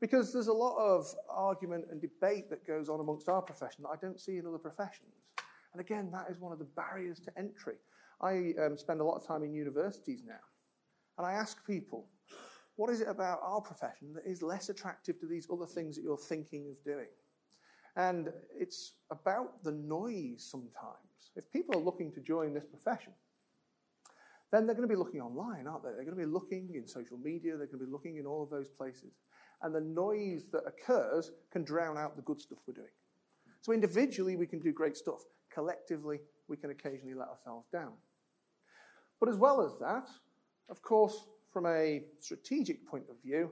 [0.00, 3.90] Because there's a lot of argument and debate that goes on amongst our profession that
[3.90, 5.27] I don't see in other professions.
[5.72, 7.76] And again, that is one of the barriers to entry.
[8.20, 10.40] I um, spend a lot of time in universities now,
[11.18, 12.06] and I ask people,
[12.76, 16.02] what is it about our profession that is less attractive to these other things that
[16.02, 17.08] you're thinking of doing?
[17.96, 21.32] And it's about the noise sometimes.
[21.34, 23.12] If people are looking to join this profession,
[24.52, 25.90] then they're going to be looking online, aren't they?
[25.90, 28.42] They're going to be looking in social media, they're going to be looking in all
[28.42, 29.12] of those places.
[29.62, 32.86] And the noise that occurs can drown out the good stuff we're doing.
[33.60, 35.20] So individually, we can do great stuff.
[35.58, 37.90] Collectively, we can occasionally let ourselves down.
[39.18, 40.08] But as well as that,
[40.68, 43.50] of course, from a strategic point of view,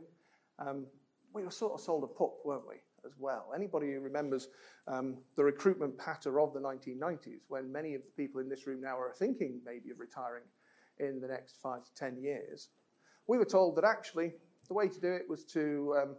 [0.61, 0.87] um,
[1.35, 3.51] we were sort of sold a pup, weren't we, as well?
[3.57, 4.51] Anybody who remembers
[4.87, 8.81] um, the recruitment patter of the 1990s, when many of the people in this room
[8.81, 10.45] now are thinking maybe of retiring
[11.01, 12.69] in the next five to ten years,
[13.27, 14.35] we were told that actually
[14.69, 16.17] the way to do it was to, um,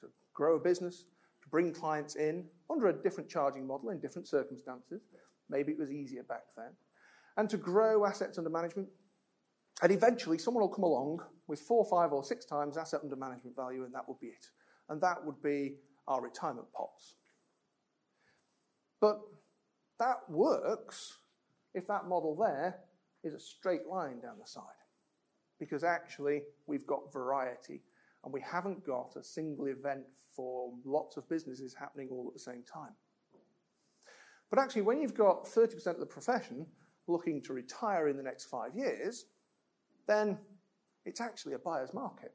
[0.00, 1.04] to grow a business,
[1.42, 5.02] to bring clients in under a different charging model in different circumstances.
[5.50, 6.72] Maybe it was easier back then.
[7.36, 8.88] And to grow assets under management
[9.82, 13.54] and eventually, someone will come along with four, five, or six times asset under management
[13.54, 14.46] value, and that would be it.
[14.88, 15.76] And that would be
[16.08, 17.14] our retirement pots.
[19.00, 19.20] But
[20.00, 21.18] that works
[21.74, 22.78] if that model there
[23.22, 24.62] is a straight line down the side.
[25.60, 27.82] Because actually, we've got variety,
[28.24, 32.40] and we haven't got a single event for lots of businesses happening all at the
[32.40, 32.94] same time.
[34.50, 36.66] But actually, when you've got 30% of the profession
[37.06, 39.26] looking to retire in the next five years,
[40.06, 40.38] then
[41.04, 42.34] it's actually a buyer's market.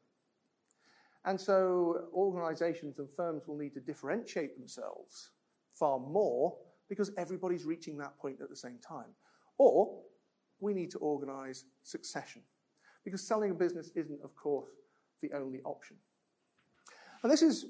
[1.25, 5.31] And so organizations and firms will need to differentiate themselves
[5.73, 6.55] far more
[6.89, 9.15] because everybody's reaching that point at the same time.
[9.57, 10.01] Or
[10.59, 12.41] we need to organize succession
[13.03, 14.69] because selling a business isn't, of course,
[15.21, 15.97] the only option.
[17.21, 17.65] And this is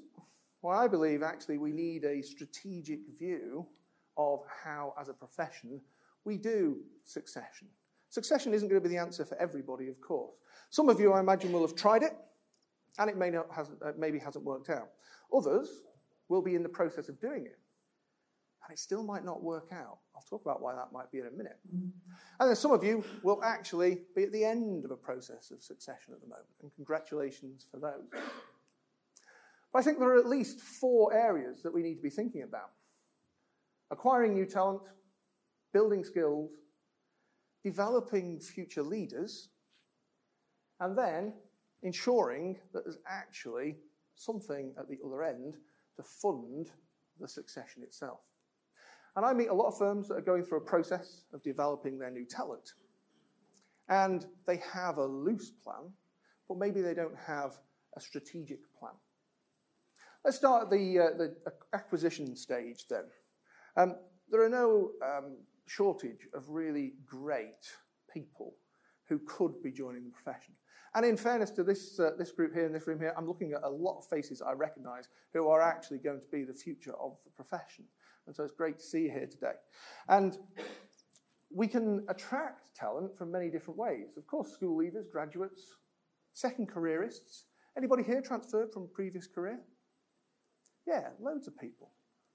[0.62, 3.68] why I believe actually we need a strategic view
[4.17, 5.82] of how, as a profession,
[6.26, 7.67] we do succession.
[8.10, 10.36] Succession isn't going to be the answer for everybody, of course.
[10.69, 12.13] Some of you, I imagine, will have tried it,
[12.99, 14.89] and it may not, hasn't, uh, maybe hasn't worked out.
[15.36, 15.82] Others
[16.30, 17.58] will be in the process of doing it,
[18.63, 19.97] and it still might not work out.
[20.15, 21.60] I'll talk about why that might be in a minute.
[22.39, 25.63] And then some of you will actually be at the end of a process of
[25.63, 28.06] succession at the moment, and congratulations for those.
[29.71, 32.43] But I think there are at least four areas that we need to be thinking
[32.43, 32.69] about
[33.91, 34.82] acquiring new talent,
[35.74, 36.52] building skills,
[37.63, 39.50] developing future leaders,
[40.80, 41.34] and then
[41.82, 43.78] ensuring that there's actually
[44.15, 45.56] something at the other end
[45.96, 46.72] to fund
[47.19, 48.19] the succession itself.
[49.15, 52.00] And I meet a lot of firms that are going through a process of developing
[52.00, 52.74] their new talent.
[53.89, 55.91] And they have a loose plan,
[56.48, 57.60] but maybe they don't have
[57.96, 58.93] a strategic plan.
[60.26, 61.36] Let's start at the, uh, the
[61.74, 63.04] acquisition stage then.
[63.76, 63.96] Um,
[64.30, 67.72] there are no um, shortage of really great
[68.12, 68.56] people
[69.08, 70.54] who could be joining the profession.
[70.96, 73.54] And in fairness to this, uh, this group here in this room here, I'm looking
[73.54, 76.94] at a lot of faces I recognise who are actually going to be the future
[76.94, 77.86] of the profession.
[78.28, 79.54] And so it's great to see you here today.
[80.08, 80.38] And
[81.52, 84.18] we can attract talent from many different ways.
[84.18, 85.78] Of course, school leavers, graduates,
[86.34, 87.46] second careerists.
[87.76, 89.60] Anybody here transferred from previous career?
[90.88, 91.92] Yeah, loads of people.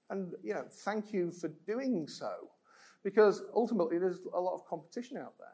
[0.09, 2.31] And, know, thank you for doing so
[3.03, 5.47] because ultimately there's a lot of competition out there.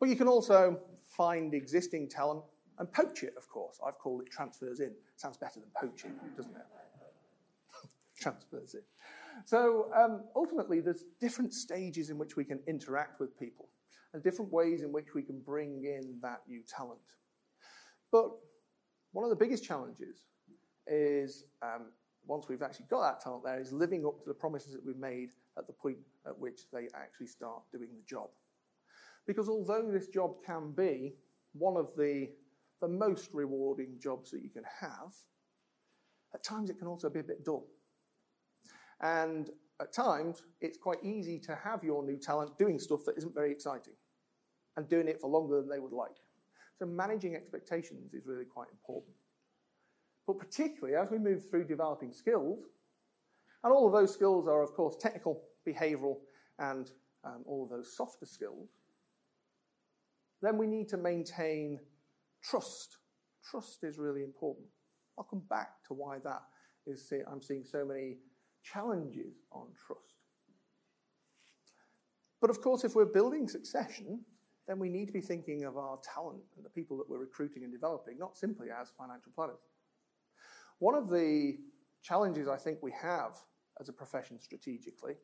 [0.00, 0.80] But you can also
[1.16, 2.42] find existing talent
[2.78, 3.78] and poach it, of course.
[3.86, 4.92] I've called it transfers in.
[5.16, 6.66] Sounds better than poaching, doesn't it?
[8.20, 8.80] transfers in.
[9.44, 13.68] So um, ultimately, there's different stages in which we can interact with people
[14.12, 17.00] and different ways in which we can bring in that new talent.
[18.10, 18.30] But
[19.12, 20.22] one of the biggest challenges
[20.86, 21.86] is um,
[22.26, 24.96] once we've actually got that talent there, is living up to the promises that we've
[24.96, 28.28] made at the point at which they actually start doing the job.
[29.26, 31.14] Because although this job can be
[31.52, 32.30] one of the,
[32.80, 35.12] the most rewarding jobs that you can have,
[36.34, 37.66] at times it can also be a bit dull.
[39.00, 43.34] And at times, it's quite easy to have your new talent doing stuff that isn't
[43.34, 43.94] very exciting
[44.76, 46.16] and doing it for longer than they would like.
[46.78, 49.14] So managing expectations is really quite important.
[50.26, 52.60] But particularly as we move through developing skills,
[53.64, 56.16] and all of those skills are, of course, technical, behavioral,
[56.58, 56.90] and
[57.24, 58.68] um, all of those softer skills,
[60.40, 61.78] then we need to maintain
[62.42, 62.98] trust.
[63.48, 64.66] Trust is really important.
[65.16, 66.42] I'll come back to why that
[66.86, 67.12] is.
[67.30, 68.16] I'm seeing so many
[68.62, 70.00] challenges on trust.
[72.40, 74.20] But of course, if we're building succession,
[74.66, 77.62] then we need to be thinking of our talent and the people that we're recruiting
[77.62, 79.60] and developing, not simply as financial planners.
[80.82, 81.58] One of the
[82.02, 83.36] challenges I think we have
[83.80, 85.14] as a profession strategically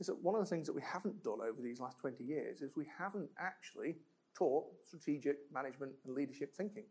[0.00, 2.62] is that one of the things that we haven't done over these last 20 years
[2.62, 3.96] is we haven't actually
[4.34, 6.84] taught strategic management and leadership thinking.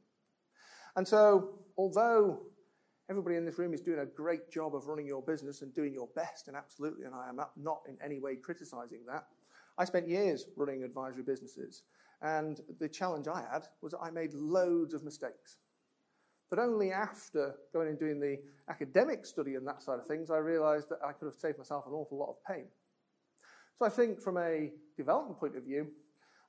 [0.96, 2.42] And so, although
[3.10, 5.92] everybody in this room is doing a great job of running your business and doing
[5.92, 9.26] your best, and absolutely, and I am not in any way criticizing that,
[9.80, 11.82] I spent years running advisory businesses.
[12.22, 15.58] And the challenge I had was that I made loads of mistakes.
[16.50, 18.38] But only after going and doing the
[18.70, 21.86] academic study and that side of things, I realized that I could have saved myself
[21.88, 22.66] an awful lot of pain.
[23.78, 25.88] So I think from a development point of view,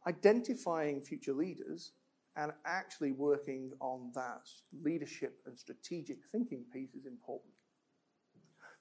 [0.07, 1.93] identifying future leaders
[2.37, 4.49] and actually working on that
[4.83, 7.53] leadership and strategic thinking piece is important.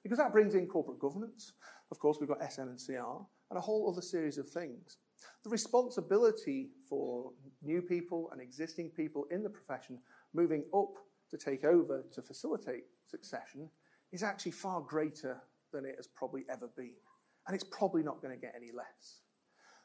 [0.02, 1.54] Because that brings in corporate governance.
[1.90, 4.98] Of course, we've got SM and CR and a whole other series of things.
[5.42, 9.98] The responsibility for new people and existing people in the profession
[10.34, 10.98] moving up
[11.30, 13.68] to take over to facilitate succession
[14.12, 15.40] is actually far greater
[15.72, 16.94] than it has probably ever been.
[17.46, 19.20] And it's probably not going to get any less.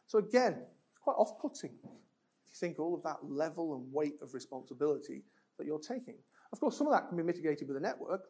[0.08, 0.54] So, again,
[0.90, 5.24] it's quite off putting if you think all of that level and weight of responsibility
[5.58, 6.16] that you're taking.
[6.52, 8.24] Of course, some of that can be mitigated with a network,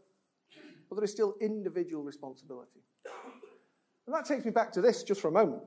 [0.89, 2.83] but there is still individual responsibility.
[4.05, 5.63] And that takes me back to this just for a moment,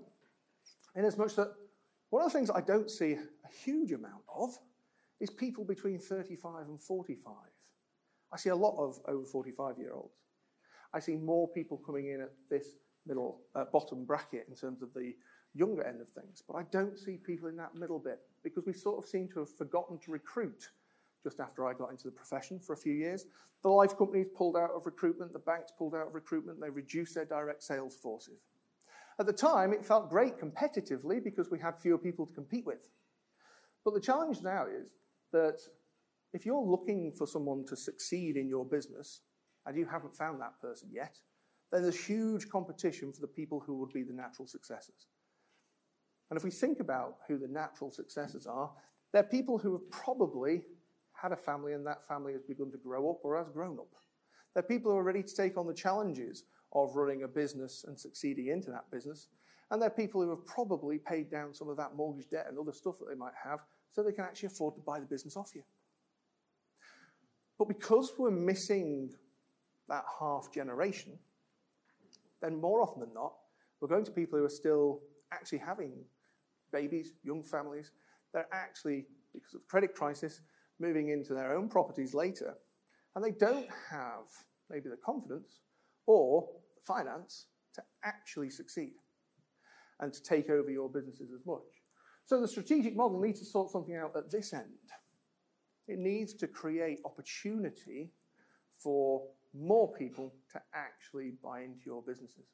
[0.95, 1.53] in as much that
[2.11, 4.57] one of the things I don't see a huge amount of
[5.21, 7.35] is people between 35 and 45.
[8.33, 10.19] I see a lot of over 45 year olds.
[10.93, 14.93] I see more people coming in at this middle, uh, bottom bracket in terms of
[14.95, 15.15] the
[15.55, 18.73] younger end of things, but I don't see people in that middle bit because we
[18.73, 20.71] sort of seem to have forgotten to recruit
[21.23, 23.27] just after I got into the profession for a few years.
[23.63, 27.15] The life companies pulled out of recruitment, the banks pulled out of recruitment, they reduced
[27.15, 28.41] their direct sales forces.
[29.19, 32.89] At the time, it felt great competitively because we had fewer people to compete with.
[33.85, 34.91] But the challenge now is
[35.35, 35.61] that
[36.33, 39.21] if you're looking for someone to succeed in your business
[39.67, 41.19] and you haven't found that person yet,
[41.71, 45.09] then there's huge competition for the people who would be the natural successors.
[46.31, 48.71] And if we think about who the natural successors are,
[49.13, 50.63] they're people who have probably
[51.13, 53.93] had a family and that family has begun to grow up or has grown up.
[54.55, 57.99] They're people who are ready to take on the challenges of running a business and
[57.99, 59.29] succeeding into that business.
[59.71, 62.73] And they're people who have probably paid down some of that mortgage debt and other
[62.73, 63.61] stuff that they might have
[63.95, 65.63] so they can actually afford to buy the business off you.
[67.59, 69.11] But because we're missing
[69.89, 71.13] that half generation,
[72.43, 73.35] then more often than not,
[73.81, 75.01] we're going to people who are still
[75.33, 75.93] actually having
[76.73, 77.93] babies, young families.
[78.33, 80.41] They're actually, because of credit crisis,
[80.81, 82.55] moving into their own properties later,
[83.15, 84.25] and they don't have
[84.69, 85.61] maybe the confidence
[86.07, 86.49] or
[86.85, 88.95] finance to actually succeed
[90.01, 91.63] and to take over your businesses as much.
[92.27, 94.65] So the strategic model needs to sort something out at this end.
[95.87, 98.11] It needs to create opportunity
[98.83, 102.47] for more people to actually buy into your businesses.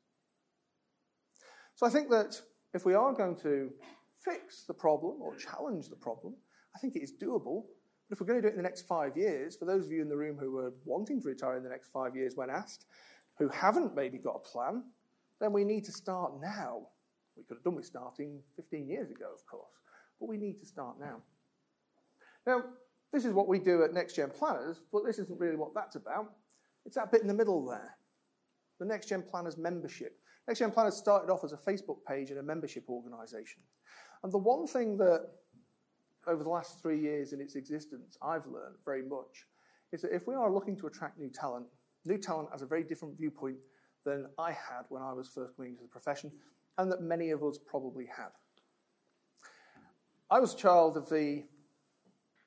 [1.76, 2.40] So I think that
[2.74, 3.70] if we are going to
[4.24, 6.34] fix the problem or challenge the problem,
[6.74, 7.64] I think it is doable
[8.10, 9.92] but if we're going to do it in the next five years, for those of
[9.92, 12.50] you in the room who are wanting to retire in the next five years when
[12.50, 12.86] asked,
[13.38, 14.82] who haven't maybe got a plan,
[15.40, 16.88] then we need to start now.
[17.40, 19.72] We could have done with starting 15 years ago, of course,
[20.20, 21.16] but we need to start now.
[22.46, 22.62] Now,
[23.12, 25.96] this is what we do at Next Gen Planners, but this isn't really what that's
[25.96, 26.32] about.
[26.84, 27.96] It's that bit in the middle there
[28.80, 30.18] the Next Gen Planners membership.
[30.48, 33.62] Next Gen Planners started off as a Facebook page and a membership organization.
[34.24, 35.28] And the one thing that
[36.26, 39.46] over the last three years in its existence, I've learned very much
[39.92, 41.66] is that if we are looking to attract new talent,
[42.06, 43.56] new talent has a very different viewpoint
[44.04, 46.32] than I had when I was first coming into the profession,
[46.80, 48.30] and that many of us probably had.
[50.30, 51.44] I was a child of the,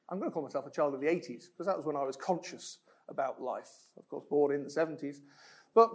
[0.10, 2.04] I'm going to call myself a child of the 80s, because that was when I
[2.04, 3.70] was conscious about life.
[3.98, 5.18] Of course, born in the 70s.
[5.76, 5.90] But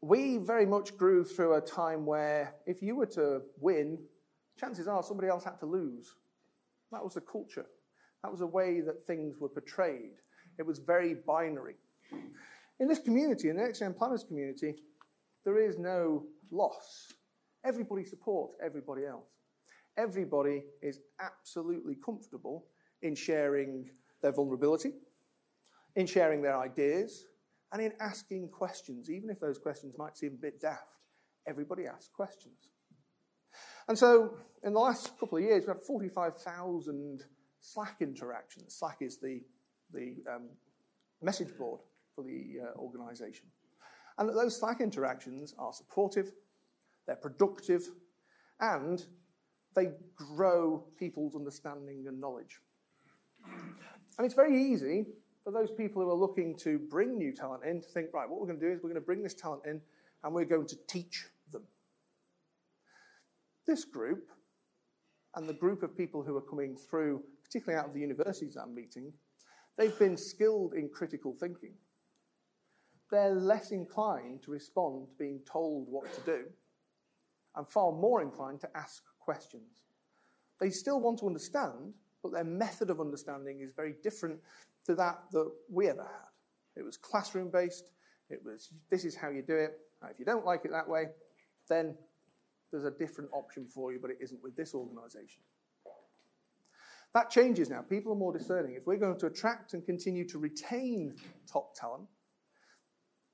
[0.00, 3.98] we very much grew through a time where if you were to win,
[4.58, 6.14] chances are somebody else had to lose.
[6.90, 7.66] That was the culture.
[8.24, 10.16] That was a way that things were portrayed.
[10.58, 11.76] It was very binary.
[12.80, 14.74] In this community, in the Gen Planners community,
[15.44, 17.12] there is no loss.
[17.64, 19.28] Everybody supports everybody else.
[19.96, 22.66] Everybody is absolutely comfortable
[23.02, 23.90] in sharing
[24.22, 24.94] their vulnerability,
[25.96, 27.26] in sharing their ideas,
[27.72, 31.00] and in asking questions, even if those questions might seem a bit daft.
[31.46, 32.68] Everybody asks questions.
[33.88, 37.22] And so in the last couple of years, we've had 45,000
[37.60, 38.76] Slack interactions.
[38.78, 39.40] Slack is the,
[39.92, 40.48] the um,
[41.20, 41.80] message board
[42.14, 43.46] for the uh, organization.
[44.18, 46.32] And those Slack interactions are supportive,
[47.06, 47.82] they're productive,
[48.60, 49.04] and
[49.74, 52.60] they grow people's understanding and knowledge.
[54.18, 55.06] And it's very easy
[55.42, 58.40] for those people who are looking to bring new talent in to think, right, what
[58.40, 59.80] we're going to do is we're going to bring this talent in
[60.22, 61.62] and we're going to teach them.
[63.66, 64.30] This group
[65.34, 68.74] and the group of people who are coming through, particularly out of the universities I'm
[68.74, 69.12] meeting,
[69.76, 71.74] they've been skilled in critical thinking.
[73.10, 76.44] They're less inclined to respond to being told what to do
[77.56, 79.82] and far more inclined to ask questions.
[80.60, 84.40] They still want to understand, but their method of understanding is very different
[84.86, 86.80] to that that we ever had.
[86.80, 87.90] It was classroom based,
[88.30, 89.78] it was this is how you do it.
[90.00, 91.06] Now, if you don't like it that way,
[91.68, 91.96] then
[92.70, 95.42] there's a different option for you, but it isn't with this organization.
[97.14, 97.82] That changes now.
[97.82, 98.74] People are more discerning.
[98.74, 101.14] If we're going to attract and continue to retain
[101.46, 102.08] top talent,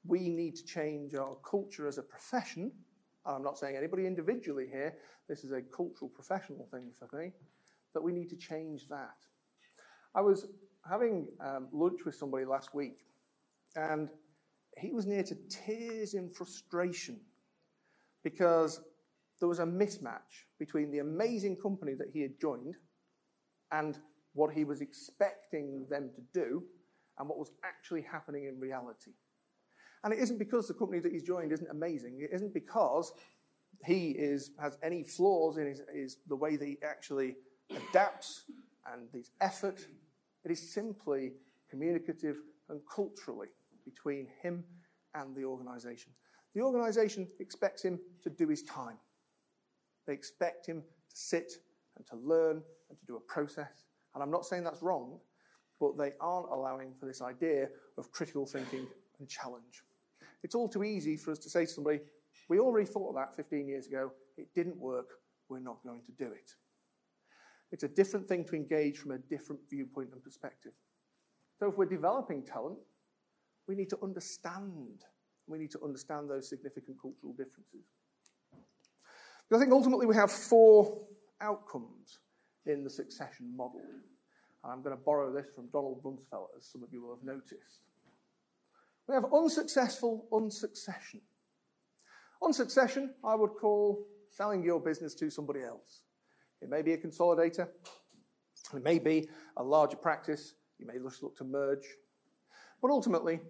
[0.05, 2.73] we need to change our culture as a profession.
[3.29, 4.95] I'm not saying anybody individually here,
[5.29, 7.33] this is a cultural professional thing for me,
[7.95, 9.17] that we need to change that.
[10.15, 10.47] I was
[10.89, 13.05] having um, lunch with somebody last week,
[13.77, 14.09] and
[14.79, 17.21] he was near to tears in frustration
[18.25, 18.81] because
[19.41, 22.77] there was a mismatch between the amazing company that he had joined
[23.73, 23.99] and
[24.33, 26.63] what he was expecting them to do
[27.19, 29.13] and what was actually happening in reality.
[30.05, 32.21] And it isn't because the company that he's joined isn't amazing.
[32.21, 33.13] It isn't because
[33.85, 37.37] he is, has any flaws in his, his, the way that he actually
[37.91, 38.45] adapts
[38.93, 39.87] and his effort.
[40.45, 41.33] It is simply
[41.71, 42.39] communicative
[42.69, 43.49] and culturally
[43.85, 44.65] between him
[45.15, 46.13] and the organization.
[46.55, 48.99] The organization expects him to do his time.
[50.07, 51.53] They expect him to sit
[51.97, 53.85] and to learn and to do a process.
[54.15, 55.19] And I'm not saying that's wrong,
[55.81, 58.87] but they aren't allowing for this idea of critical thinking
[59.19, 59.83] and challenge.
[60.43, 62.01] It's all too easy for us to say to somebody,
[62.49, 65.09] we already thought of that 15 years ago, it didn't work,
[65.49, 66.53] we're not going to do it.
[67.71, 70.73] It's a different thing to engage from a different viewpoint and perspective.
[71.59, 72.79] So if we're developing talent,
[73.67, 75.05] we need to understand.
[75.47, 77.85] We need to understand those significant cultural differences.
[79.53, 81.07] I think ultimately we have four
[81.41, 82.19] outcomes
[82.67, 83.81] in the succession model.
[84.63, 87.25] And I'm going to borrow this from Donald Rumsfeld, as some of you will have
[87.25, 87.88] noticed.
[89.09, 91.23] We have unsuccessful unsuccession.
[92.43, 96.03] Unsuccession, I would call selling your business to somebody else.
[96.61, 97.69] It may be a consolidator,
[98.75, 101.87] it may be a larger practice, you may just look to merge.
[102.83, 103.41] But ultimately,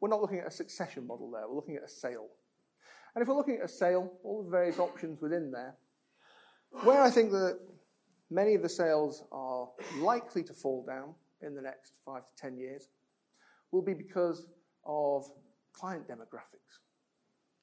[0.00, 2.28] we're not looking at a succession model there, we're looking at a sale.
[3.14, 5.74] And if we're looking at a sale, all the various options within there,
[6.84, 7.58] where I think that
[8.30, 12.56] many of the sales are likely to fall down in the next five to 10
[12.56, 12.88] years
[13.72, 14.46] will be because
[14.84, 15.24] of
[15.72, 16.80] client demographics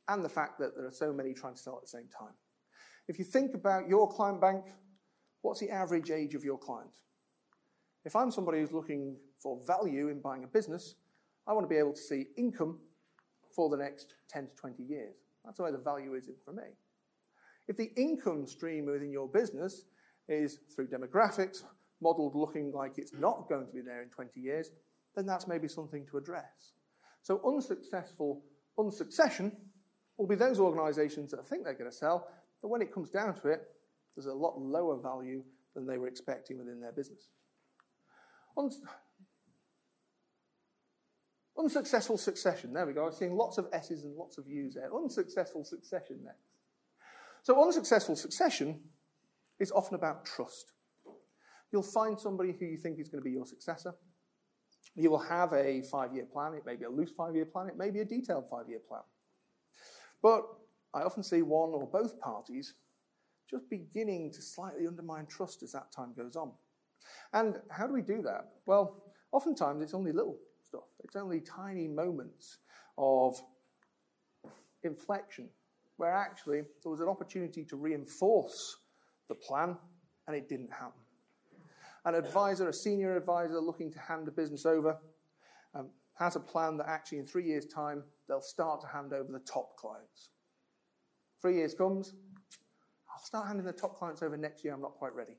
[0.08, 2.34] and the fact that there are so many trying to sell at the same time.
[3.08, 4.66] If you think about your client bank,
[5.42, 6.92] what's the average age of your client?
[8.06, 10.96] If I'm somebody who's looking for value in buying a business,
[11.46, 12.80] I want to be able to see income
[13.54, 15.16] for the next 10 to 20 years.
[15.44, 16.64] That's where the value is for me.
[17.68, 19.86] If the income stream within your business
[20.28, 21.64] is through demographics,
[22.02, 24.72] modeled looking like it's not going to be there in 20 years,
[25.16, 26.74] then that's maybe something to address.
[27.28, 28.42] So unsuccessful
[28.80, 29.52] unsuccession
[30.18, 32.30] will be those organizations that think they're going to sell,
[32.62, 33.64] but when it comes down to it,
[34.16, 35.44] there's a lot lower value
[35.76, 37.28] than they were expecting within their business.
[41.60, 42.72] Unsuccessful succession.
[42.72, 43.08] There we go.
[43.08, 44.90] I'm seeing lots of S's and lots of U's there.
[44.96, 46.48] Unsuccessful succession next.
[47.44, 48.80] So, unsuccessful succession
[49.60, 50.72] is often about trust.
[51.74, 53.96] You'll find somebody who you think is going to be your successor.
[54.98, 56.56] You will have a five year plan.
[56.56, 58.80] It may be a loose five year plan, it may be a detailed five year
[58.80, 59.04] plan.
[60.24, 60.44] But
[60.94, 62.74] I often see one or both parties
[63.50, 66.52] just beginning to slightly undermine trust as that time goes on.
[67.32, 68.50] And how do we do that?
[68.66, 70.90] Well, oftentimes it's only little stuff.
[71.04, 72.58] It's only tiny moments
[72.98, 73.40] of
[74.84, 75.48] inflection
[75.98, 78.78] where actually there was an opportunity to reinforce
[79.30, 79.78] the plan
[80.28, 81.00] and it didn't happen.
[82.06, 84.98] An advisor, a senior advisor looking to hand a business over,
[85.76, 89.32] um, has a plan that actually in three years' time they'll start to hand over
[89.32, 90.32] the top clients.
[91.42, 92.14] Three years comes,
[93.14, 95.38] I'll start handing the top clients over next year, I'm not quite ready.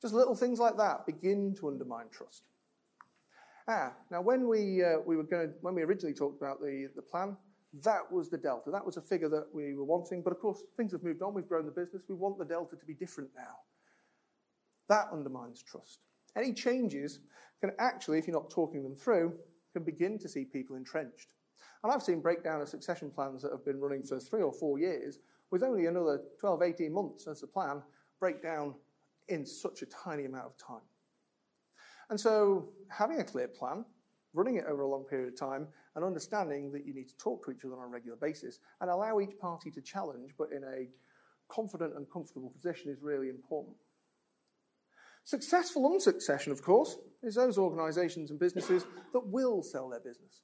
[0.00, 2.44] Just little things like that begin to undermine trust.
[3.68, 7.02] Ah, now when we, uh, we were going when we originally talked about the, the
[7.02, 7.36] plan,
[7.84, 8.70] that was the delta.
[8.70, 10.22] That was a figure that we were wanting.
[10.22, 11.34] But of course, things have moved on.
[11.34, 12.02] We've grown the business.
[12.08, 13.58] We want the delta to be different now.
[14.90, 16.00] That undermines trust.
[16.36, 17.20] Any changes
[17.60, 19.32] can actually, if you're not talking them through,
[19.72, 21.32] can begin to see people entrenched.
[21.84, 24.80] And I've seen breakdown of succession plans that have been running for three or four
[24.80, 25.20] years
[25.52, 27.82] with only another 12, 18 months as a plan
[28.18, 28.74] break down
[29.28, 30.82] in such a tiny amount of time.
[32.10, 33.84] And so having a clear plan,
[34.34, 37.44] running it over a long period of time, and understanding that you need to talk
[37.44, 40.64] to each other on a regular basis and allow each party to challenge, but in
[40.64, 40.88] a
[41.48, 43.76] confident and comfortable position is really important.
[45.24, 50.42] Successful unsuccession, of course, is those organisations and businesses that will sell their business.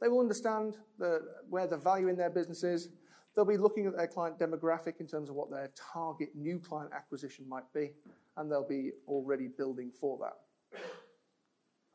[0.00, 2.88] They will understand the, where the value in their business is.
[3.34, 6.92] They'll be looking at their client demographic in terms of what their target new client
[6.94, 7.90] acquisition might be,
[8.36, 10.80] and they'll be already building for that.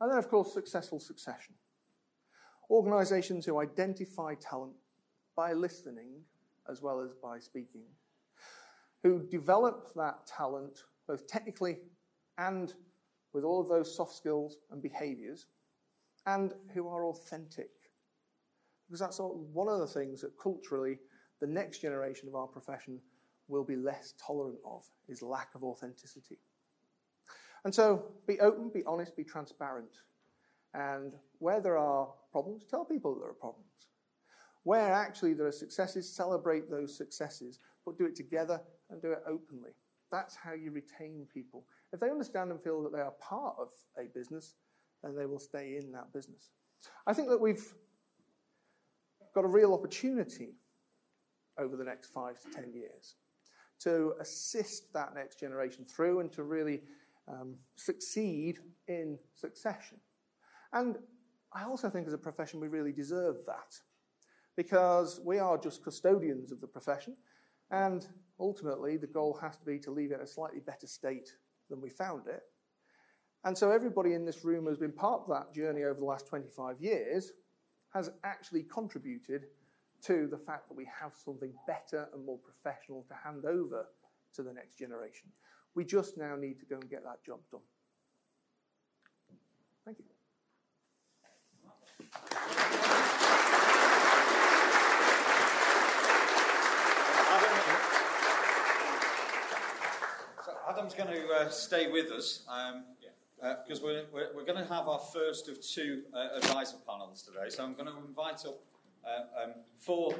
[0.00, 1.54] And then, of course, successful succession.
[2.70, 4.74] Organisations who identify talent
[5.36, 6.22] by listening
[6.68, 7.82] as well as by speaking,
[9.02, 11.78] who develop that talent both technically
[12.38, 12.74] and
[13.32, 15.46] with all of those soft skills and behaviours,
[16.26, 17.70] and who are authentic.
[18.86, 20.98] Because that's one of the things that culturally
[21.40, 23.00] the next generation of our profession
[23.48, 26.38] will be less tolerant of, is lack of authenticity.
[27.64, 29.90] And so be open, be honest, be transparent.
[30.74, 33.66] And where there are problems, tell people there are problems.
[34.62, 38.60] Where actually there are successes, celebrate those successes, but do it together
[38.90, 39.70] and do it openly.
[40.10, 41.64] That's how you retain people.
[41.92, 43.68] If they understand and feel that they are part of
[43.98, 44.54] a business,
[45.02, 46.50] then they will stay in that business.
[47.06, 47.74] I think that we've
[49.34, 50.54] got a real opportunity
[51.58, 53.14] over the next five to ten years
[53.80, 56.82] to assist that next generation through and to really
[57.28, 58.58] um, succeed
[58.88, 59.98] in succession.
[60.72, 60.96] And
[61.52, 63.74] I also think as a profession we really deserve that
[64.56, 67.16] because we are just custodians of the profession
[67.70, 68.06] and
[68.40, 71.30] ultimately the goal has to be to leave it in a slightly better state
[71.68, 72.42] than we found it.
[73.44, 76.26] And so everybody in this room who's been part of that journey over the last
[76.26, 77.32] 25 years
[77.94, 79.46] has actually contributed
[80.02, 83.86] to the fact that we have something better and more professional to hand over
[84.34, 85.30] to the next generation.
[85.74, 87.60] We just now need to go and get that job done.
[89.84, 90.04] Thank you.
[100.68, 102.42] Adam's going to uh, stay with us
[103.38, 106.76] because um, uh, we're, we're, we're, going to have our first of two uh, advisor
[106.88, 107.48] panels today.
[107.48, 108.58] So I'm going to invite up
[109.04, 110.14] uh, um, four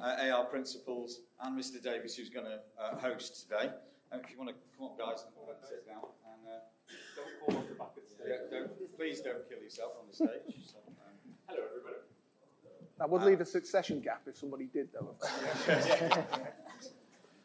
[0.00, 1.82] uh, AR principals and Mr.
[1.82, 3.70] Davis, who's going to uh, host today.
[4.12, 6.04] if you want to come up, guys, and sit down.
[6.26, 6.60] And,
[7.16, 8.26] don't fall off the back of the stage.
[8.28, 10.56] Yeah, don't, please don't kill yourself on the stage.
[10.66, 11.96] So, um, hello, everybody.
[12.98, 15.14] That would leave a succession gap if somebody did, though.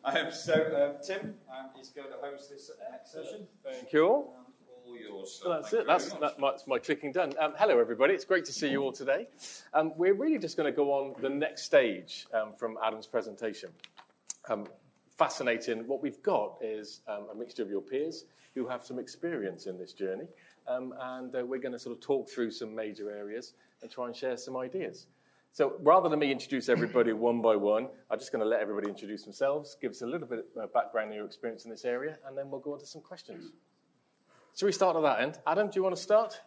[0.06, 3.48] Um, so, um, Tim um, is going to host this next session.
[3.64, 4.38] Thank you all.
[4.86, 5.88] all yours, well, that's it.
[5.88, 7.34] That's, that, that's my clicking done.
[7.40, 8.14] Um, hello, everybody.
[8.14, 9.28] It's great to see you all today.
[9.74, 13.72] Um, we're really just going to go on the next stage um, from Adam's presentation.
[15.18, 15.88] fascinating.
[15.88, 19.92] What we've got is a mixture of your peers who have some experience in this
[19.92, 20.28] journey.
[20.68, 24.16] and uh, we're going to sort of talk through some major areas and try and
[24.16, 25.08] share some ideas.
[25.56, 28.90] So rather than me introduce everybody one by one, I'm just going to let everybody
[28.90, 32.18] introduce themselves, give us a little bit of background on your experience in this area,
[32.28, 33.54] and then we'll go on to some questions.
[34.58, 35.40] Shall we start at that end?
[35.48, 36.42] Adam, do you want to start?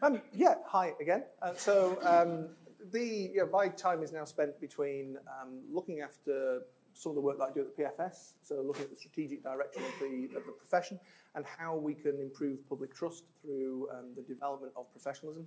[0.00, 1.24] Um, yeah, hi again.
[1.42, 2.48] Uh, so um,
[2.90, 6.62] the, my time is now spent between um, looking after
[6.94, 9.42] some of the work that I do at the PFS, so looking at the strategic
[9.42, 10.98] direction of the, of the profession
[11.34, 15.44] and how we can improve public trust through um, the development of professionalism.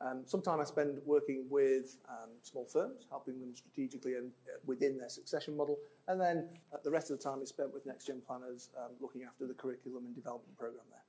[0.00, 4.98] Um, Sometimes I spend working with um, small firms, helping them strategically and uh, within
[4.98, 5.78] their succession model,
[6.08, 8.90] and then uh, the rest of the time is spent with next gen planners, um,
[9.00, 11.04] looking after the curriculum and development program there.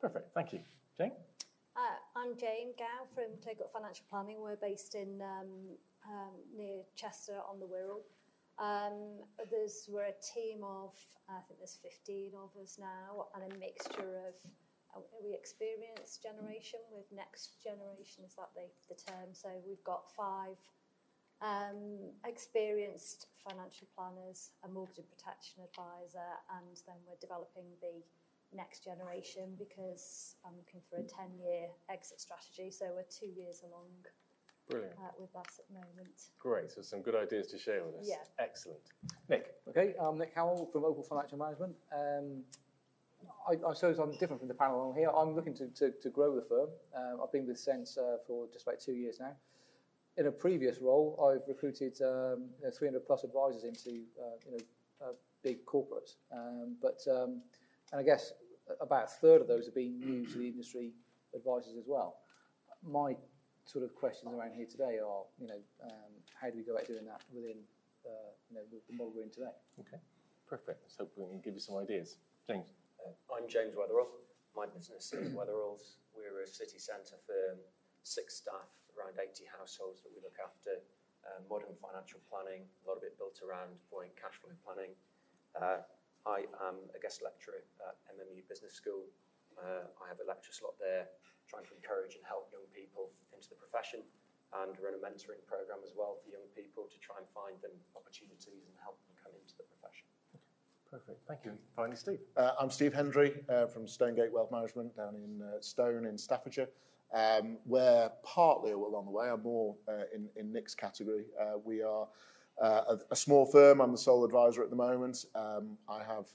[0.00, 0.60] Perfect, thank you.
[0.98, 1.12] Jane?
[1.76, 4.36] Uh, I'm Jane Gow from Take Up Financial Planning.
[4.40, 5.76] We're based in um,
[6.06, 8.02] um, near Chester on the Wirral.
[8.58, 10.92] Um, there's, we're a team of,
[11.28, 14.34] I think there's 15 of us now, and a mixture of
[15.22, 20.58] we experienced generation with next generation is that the, the term so we've got five
[21.42, 26.30] um, experienced financial planners a mortgage and protection advisor
[26.60, 28.02] and then we're developing the
[28.54, 33.62] next generation because I'm looking for a 10 year exit strategy so we're two years
[33.66, 33.90] along
[34.70, 34.94] Brilliant.
[34.96, 36.32] Uh, with us at the moment.
[36.38, 38.08] Great, so some good ideas to share with us.
[38.08, 38.24] Yeah.
[38.38, 38.80] Excellent.
[39.28, 39.56] Nick.
[39.68, 41.74] Okay, I'm Nick Howell from Opal Financial Management.
[41.92, 42.44] Um,
[43.48, 45.10] I, I, suppose I'm different from the panel on here.
[45.10, 46.68] I'm looking to, to, to grow the firm.
[46.96, 49.36] Um, I've been with Sense uh, for just about two years now.
[50.16, 54.52] In a previous role, I've recruited um, you know, 300 plus advisors into uh, you
[54.52, 54.64] know
[55.04, 55.12] uh,
[55.42, 56.16] big corporates.
[56.32, 57.42] Um, but um,
[57.92, 58.32] and I guess
[58.80, 60.92] about a third of those have been new to the industry
[61.34, 62.16] advisors as well.
[62.82, 63.16] My
[63.64, 66.86] sort of questions around here today are, you know, um, how do we go about
[66.86, 67.56] doing that within,
[68.04, 69.52] uh, you know, the, the model we're in today?
[69.80, 70.00] Okay,
[70.48, 70.82] perfect.
[70.82, 72.18] Let's hope we can give you some ideas.
[72.46, 72.83] James.
[73.04, 74.08] I'm James Weatherall.
[74.56, 76.00] My business is Weatheralls.
[76.16, 77.60] We're a city centre firm,
[78.00, 80.80] six staff, around 80 households that we look after.
[81.20, 84.96] Uh, modern financial planning, a lot of it built around Voyant cash flow planning.
[85.52, 85.84] Uh,
[86.24, 89.04] I am a guest lecturer at MMU Business School.
[89.60, 91.12] Uh, I have a lecture slot there,
[91.44, 94.00] trying to encourage and help young people into the profession
[94.64, 97.76] and run a mentoring program as well for young people to try and find them
[97.92, 100.08] opportunities and help them come into the profession.
[100.94, 101.26] Perfect.
[101.26, 101.50] Thank you.
[101.74, 102.20] Finally, Steve.
[102.36, 106.68] Uh, I'm Steve Hendry uh, from Stonegate Wealth Management down in uh, Stone in Staffordshire.
[107.12, 109.28] Um, we're partly along the way.
[109.28, 111.24] I'm more uh, in, in Nick's category.
[111.40, 112.06] Uh, we are
[112.62, 113.80] uh, a, a, small firm.
[113.80, 115.24] I'm the sole advisor at the moment.
[115.34, 116.26] Um, I have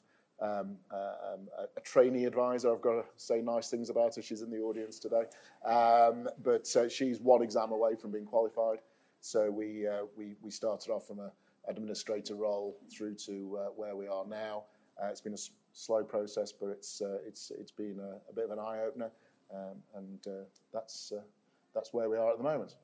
[0.42, 2.74] um, um, a, a, trainee advisor.
[2.74, 4.22] I've got to say nice things about her.
[4.22, 5.24] She's in the audience today.
[5.66, 8.80] Um, but uh, she's one exam away from being qualified.
[9.22, 11.32] So we, uh, we, we started off from an
[11.70, 14.64] administrator role through to uh, where we are now.
[15.04, 18.52] it's been a s- slow process, but it's, it's, it's been a, a bit of
[18.52, 19.12] an eye opener.
[19.54, 21.22] Um, and uh, that's, uh,
[21.74, 22.76] that's where we are at the moment.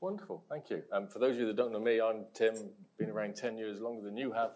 [0.00, 0.82] Wonderful, thank you.
[0.92, 2.54] Um, for those of you that don't know me, I'm Tim,
[2.98, 4.52] been around 10 years longer than you have,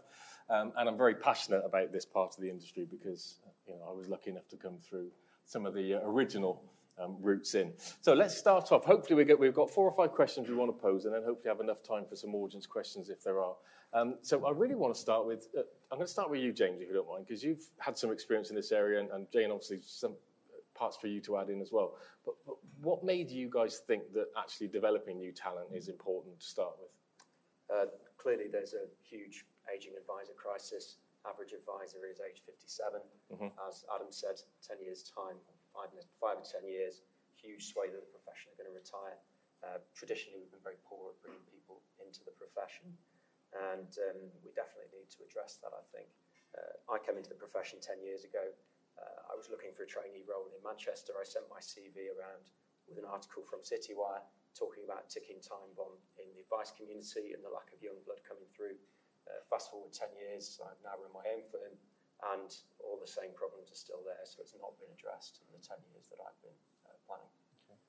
[0.50, 3.92] um, and I'm very passionate about this part of the industry because you know, I
[3.92, 5.08] was lucky enough to come through
[5.46, 6.62] some of the uh, original
[6.98, 7.72] um, routes in.
[8.00, 8.84] So let's start off.
[8.84, 11.22] Hopefully, we get, we've got four or five questions we want to pose, and then
[11.22, 13.54] hopefully have enough time for some audience questions if there are.
[13.92, 16.52] Um, so I really want to start with, uh, I'm going to start with you,
[16.52, 19.26] James, if you don't mind, because you've had some experience in this area, and, and
[19.32, 20.14] Jane, obviously, some
[20.74, 21.94] parts for you to add in as well.
[22.24, 26.46] But, but what made you guys think that actually developing new talent is important to
[26.46, 26.90] start with?
[27.70, 27.86] Uh,
[28.16, 30.96] clearly, there's a huge aging advisor crisis.
[31.28, 33.00] Average advisor is age 57.
[33.32, 33.46] Mm-hmm.
[33.68, 35.36] As Adam said, 10 years' time,
[35.70, 37.02] five, five or 10 years,
[37.34, 39.16] huge swathe of the profession are going to retire.
[39.60, 42.88] Uh, traditionally, we've been very poor at bringing people into the profession,
[43.72, 46.08] and um, we definitely need to address that, I think.
[46.56, 48.50] Uh, I came into the profession 10 years ago
[49.00, 51.16] uh, I was looking for a trainee role in Manchester.
[51.16, 52.52] I sent my CV around
[52.84, 54.20] with an article from Citywire
[54.52, 58.20] talking about ticking time bomb in the advice community and the lack of young blood
[58.26, 58.76] coming through.
[59.24, 61.78] Uh, fast forward 10 years, I've now run my own firm,
[62.36, 62.50] and
[62.84, 65.80] all the same problems are still there, so it's not been addressed in the 10
[65.92, 67.32] years that I've been uh, planning.
[67.64, 67.80] Okay.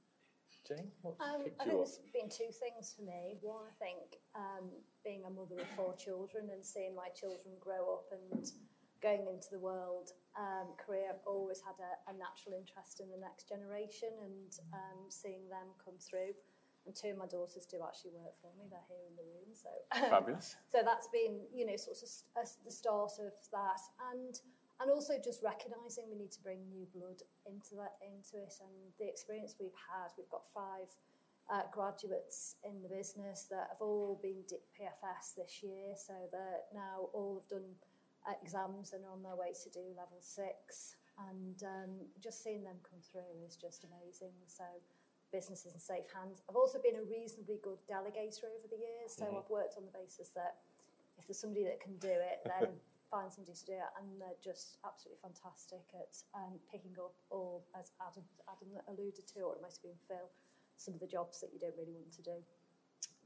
[0.63, 3.39] Jane, what's um, I think there's been two things for me.
[3.43, 4.71] One, I think um,
[5.03, 8.47] being a mother of four children and seeing my children grow up and
[9.01, 13.17] going into the world um, career, I've always had a, a, natural interest in the
[13.17, 16.37] next generation and um, seeing them come through.
[16.85, 19.53] And two of my daughters do actually work for me; they're here in the room.
[19.53, 19.69] So
[20.09, 20.55] fabulous.
[20.73, 22.09] so that's been, you know, sort of
[22.41, 23.81] a, the start of that,
[24.13, 24.39] and
[24.81, 28.57] and also just recognising we need to bring new blood into that into it.
[28.65, 30.89] And the experience we've had, we've got five
[31.53, 34.41] uh, graduates in the business that have all been
[34.73, 37.77] PFS this year, so that now all have done
[38.41, 40.95] exams and are on their way to do level six.
[41.29, 41.91] And um,
[42.23, 44.33] just seeing them come through is just amazing.
[44.47, 44.63] So
[45.31, 46.43] business is in safe hands.
[46.47, 49.15] I've also been a reasonably good delegator over the years.
[49.15, 49.39] So mm-hmm.
[49.39, 50.61] I've worked on the basis that
[51.17, 52.75] if there's somebody that can do it, then
[53.11, 53.91] find somebody to do it.
[53.99, 59.39] And they're just absolutely fantastic at um, picking up all, as Adam, Adam alluded to,
[59.47, 60.29] or it might have been Phil,
[60.75, 62.37] some of the jobs that you don't really want to do.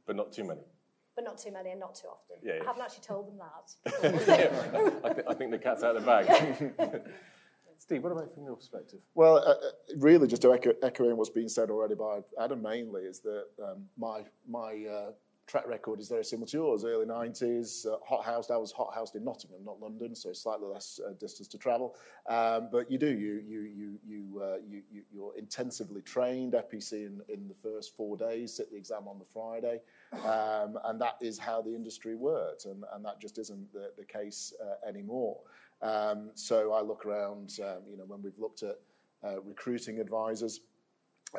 [0.06, 0.66] But not too many
[1.16, 2.36] but not too many and not too often.
[2.44, 2.64] Yeah, yeah.
[2.64, 5.02] I haven't actually told them that.
[5.06, 6.26] I, th- I, think the cat's out of the bag.
[7.78, 9.00] Steve, what about from your perspective?
[9.14, 9.56] Well, uh, uh,
[9.98, 13.86] really, just to echo, echoing what's been said already by Adam mainly, is that um,
[13.98, 15.12] my my uh,
[15.48, 16.84] track record is very similar to yours.
[16.84, 18.50] Early 90s, uh, hot housed.
[18.50, 21.96] I was hot housed in Nottingham, not London, so slightly less uh, distance to travel.
[22.28, 26.94] Um, but you do, you, you, you, you, uh, you, you, are intensively trained, FPC
[26.94, 29.82] in, in the first four days, sit the exam on the Friday.
[30.26, 34.06] Um, and that is how the industry worked, and, and that just isn't the, the
[34.06, 35.38] case uh, anymore.
[35.82, 38.80] Um, so I look around, um, you know, when we've looked at
[39.24, 40.62] uh, recruiting advisors,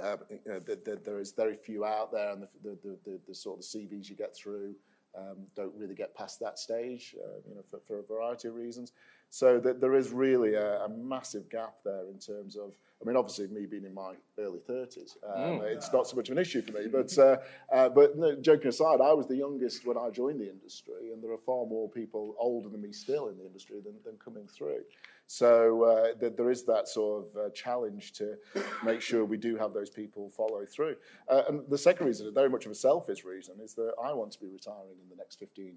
[0.03, 4.11] uh, the, the, there is very few out there, and the, the, sort of CVs
[4.11, 4.75] you get through
[5.17, 8.55] um, don't really get past that stage, uh, you know, for, for, a variety of
[8.55, 8.93] reasons.
[9.31, 12.73] So that there is really a, a, massive gap there in terms of.
[13.03, 15.63] I mean, obviously, me being in my early thirties, um, mm.
[15.65, 16.87] it's not so much of an issue for me.
[16.91, 17.37] But uh,
[17.71, 21.23] uh, but no, joking aside, I was the youngest when I joined the industry, and
[21.23, 24.47] there are far more people older than me still in the industry than, than coming
[24.47, 24.81] through.
[25.27, 28.37] So uh, th- there is that sort of uh, challenge to
[28.85, 30.97] make sure we do have those people follow through.
[31.29, 34.33] Uh, and the second reason, very much of a selfish reason, is that I want
[34.33, 35.75] to be retiring in the next 15,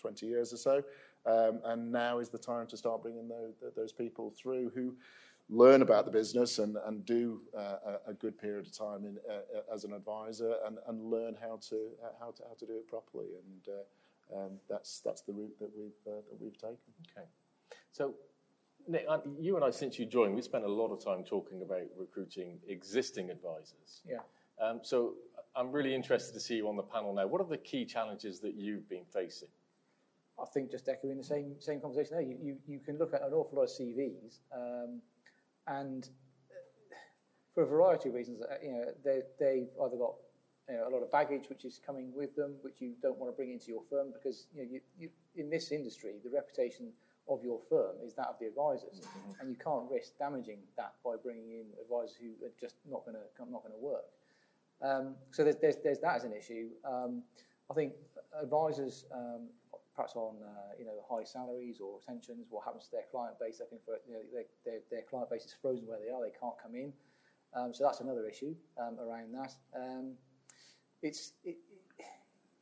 [0.00, 0.82] 20 years or so.
[1.26, 4.94] Um, and now is the time to start bringing those, those people through who
[5.48, 9.18] learn about the business and, and do uh, a, a, good period of time in,
[9.30, 12.88] uh, as an advisor and, and learn how to, how to how to do it
[12.88, 13.28] properly.
[13.42, 16.92] And uh, um, that's that's the route that we've uh, that we've taken.
[17.16, 17.26] Okay,
[17.92, 18.14] so.
[18.86, 19.06] Nick,
[19.40, 22.58] you and I, since you joined, we spent a lot of time talking about recruiting
[22.68, 24.02] existing advisors.
[24.06, 24.18] Yeah.
[24.60, 25.14] Um, so
[25.56, 27.26] I'm really interested to see you on the panel now.
[27.26, 29.48] What are the key challenges that you've been facing?
[30.40, 32.26] I think just echoing the same same conversation there.
[32.26, 35.00] You, you, you can look at an awful lot of CVs, um,
[35.66, 36.08] and
[36.50, 36.94] uh,
[37.54, 40.14] for a variety of reasons, uh, you know, they they've either got
[40.68, 43.32] you know, a lot of baggage which is coming with them, which you don't want
[43.32, 46.92] to bring into your firm because you know, you, you, in this industry, the reputation
[47.28, 49.40] of your firm is that of the advisors, mm-hmm.
[49.40, 53.16] and you can't risk damaging that by bringing in advisors who are just not going
[53.16, 54.04] to not going to work.
[54.82, 56.68] Um, so there's, there's, there's that as an issue.
[56.84, 57.22] Um,
[57.70, 57.92] I think
[58.40, 59.48] advisors, um,
[59.94, 63.60] perhaps on uh, you know high salaries or retentions, what happens to their client base?
[63.64, 66.20] I think for you know, their, their, their client base is frozen where they are;
[66.22, 66.92] they can't come in.
[67.54, 69.54] Um, so that's another issue um, around that.
[69.76, 70.14] Um,
[71.02, 71.56] it's it,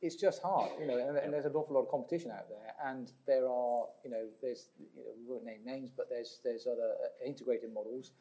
[0.03, 2.75] it's just hard, you know, and, and, there's an awful lot of competition out there,
[2.85, 6.67] and there are, you know, there's, you know, we won't name names, but there's there's
[6.67, 8.11] other uh, integrated models,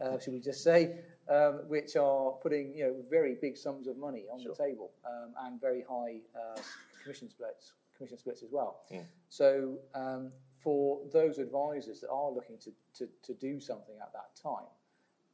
[0.00, 3.96] uh, should we just say, um, which are putting, you know, very big sums of
[3.96, 4.54] money on sure.
[4.56, 6.60] the table um, and very high uh,
[7.02, 8.80] commission splits, commission splits as well.
[8.92, 9.04] Mm.
[9.28, 14.30] So um, for those advisors that are looking to, to, to do something at that
[14.40, 14.68] time,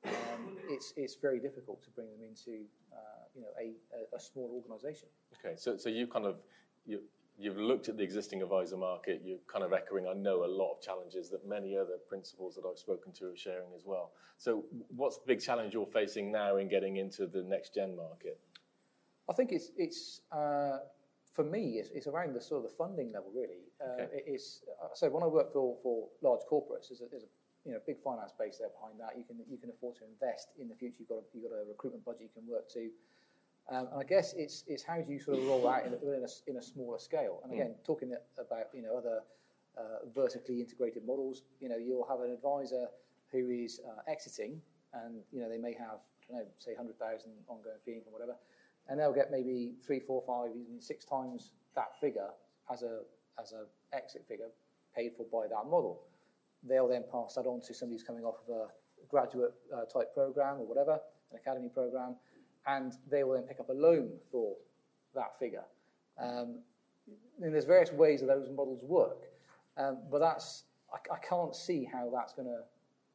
[0.04, 4.20] um, it's it's very difficult to bring them into uh, you know a, a, a
[4.20, 5.08] small organisation.
[5.38, 6.36] Okay, so so you kind of
[6.86, 7.00] you
[7.38, 9.22] you've looked at the existing advisor market.
[9.24, 12.64] You're kind of echoing, I know, a lot of challenges that many other principals that
[12.68, 14.10] I've spoken to are sharing as well.
[14.36, 18.40] So, what's the big challenge you're facing now in getting into the next gen market?
[19.28, 20.78] I think it's it's uh,
[21.38, 23.70] for me it's, it's, around the sort of the funding level really.
[23.78, 24.22] Uh, okay.
[24.26, 24.64] It's
[24.94, 27.32] so when I work for for large corporates, there's a, there's a
[27.64, 29.14] you know big finance base there behind that.
[29.16, 30.96] You can you can afford to invest in the future.
[30.98, 32.90] You've got a, you've got a recruitment budget you can work to.
[33.70, 36.24] Um, and I guess it's, it's how do you sort of roll out in, in,
[36.24, 37.40] a, in a smaller scale.
[37.44, 37.84] And again, mm.
[37.84, 39.20] talking about you know other
[39.76, 42.88] uh, vertically integrated models, you know you'll have an advisor
[43.30, 44.60] who is uh, exiting,
[44.92, 48.12] and you know they may have I don't know say hundred thousand ongoing fee income,
[48.12, 48.34] whatever,
[48.88, 52.28] and they'll get maybe three, four, five, even six times that figure
[52.72, 53.00] as a
[53.40, 53.64] as a
[53.96, 54.48] exit figure
[54.94, 56.02] paid for by that model.
[56.62, 58.66] They'll then pass that on to somebody who's coming off of a
[59.08, 60.98] graduate uh, type program or whatever,
[61.30, 62.16] an academy program,
[62.66, 64.56] and they will then pick up a loan for
[65.14, 65.64] that figure.
[66.20, 66.58] Um,
[67.40, 69.28] and there's various ways that those models work,
[69.76, 72.62] um, but that's I, I, can't see how that's going to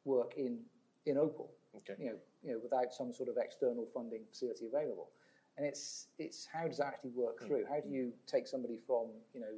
[0.04, 0.58] work in
[1.04, 1.50] in Opal.
[1.76, 1.94] Okay.
[2.02, 5.10] You know, you know, without some sort of external funding facility available.
[5.56, 7.46] And it's it's how does that actually work mm.
[7.46, 7.64] through?
[7.68, 9.54] How do you take somebody from you know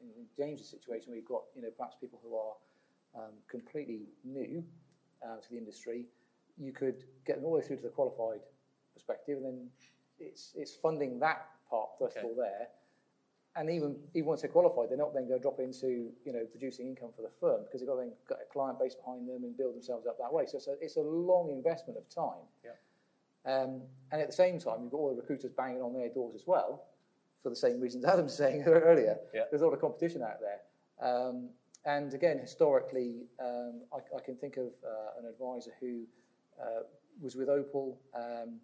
[0.00, 4.64] in James's situation where you've got you know perhaps people who are um, completely new
[5.24, 6.06] uh, to the industry,
[6.58, 8.40] you could get them all the way through to the qualified
[8.92, 9.68] perspective, and then
[10.18, 12.26] it's it's funding that part first okay.
[12.26, 12.68] of all there.
[13.56, 16.44] And even even once they're qualified, they're not then going to drop into you know
[16.50, 19.44] producing income for the firm because they've got then got a client base behind them
[19.44, 20.44] and build themselves up that way.
[20.46, 22.46] So it's a, it's a long investment of time.
[22.64, 22.72] Yeah.
[23.46, 26.34] Um, and at the same time, you've got all the recruiters banging on their doors
[26.34, 26.84] as well,
[27.42, 29.18] for the same reasons Adam's saying earlier.
[29.34, 29.42] Yeah.
[29.50, 30.60] There's a lot of competition out there.
[31.06, 31.50] Um,
[31.84, 36.04] and again, historically, um, I, I, can think of uh, an advisor who
[36.58, 36.84] uh,
[37.20, 38.00] was with Opal.
[38.14, 38.60] Um,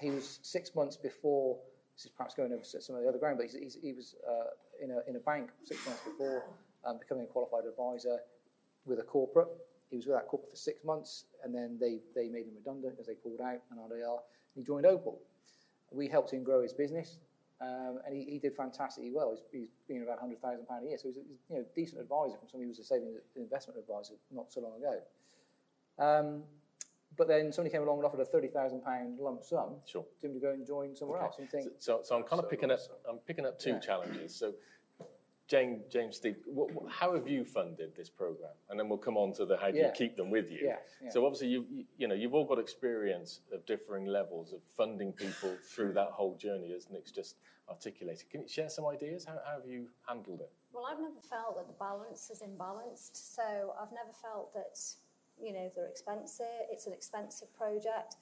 [0.00, 1.58] he was six months before.
[1.94, 4.16] This is perhaps going over some of the other ground, but he's, he's, he was
[4.28, 4.50] uh,
[4.82, 6.42] in, a, in a bank six months before
[6.84, 8.18] um, becoming a qualified advisor
[8.86, 9.48] with a corporate.
[9.92, 12.96] He was with that corporate for six months, and then they, they made him redundant
[12.98, 14.20] as they pulled out and RDR.
[14.54, 15.20] He joined Opal.
[15.90, 17.18] We helped him grow his business,
[17.60, 19.36] um, and he, he, did fantastically well.
[19.36, 22.48] He's, he's been about £100,000 a year, so he's a you know, decent advisor from
[22.48, 24.98] somebody who was a savings investment advisor not so long ago.
[25.98, 26.42] Um,
[27.18, 30.06] but then somebody came along and offered a thirty thousand pound lump sum sure.
[30.22, 31.26] to him to go and join somewhere okay.
[31.26, 31.36] else.
[31.38, 32.80] And think, so, so, so I'm kind of picking up.
[33.06, 33.78] I'm picking up two yeah.
[33.80, 34.34] challenges.
[34.34, 34.54] So,
[35.52, 38.52] James, James, Steve, what, what, how have you funded this program?
[38.70, 39.88] And then we'll come on to the how do yeah.
[39.88, 40.60] you keep them with you.
[40.62, 40.76] Yeah.
[41.02, 41.10] yeah.
[41.10, 45.12] So obviously you, you you know you've all got experience of differing levels of funding
[45.12, 47.36] people through that whole journey, as Nick's just
[47.68, 48.30] articulated.
[48.30, 49.26] Can you share some ideas?
[49.26, 50.50] How, how have you handled it?
[50.72, 53.14] Well, I've never felt that the balance is imbalanced.
[53.36, 54.78] So I've never felt that
[55.40, 56.46] you know, they're expensive.
[56.70, 58.16] It's an expensive project.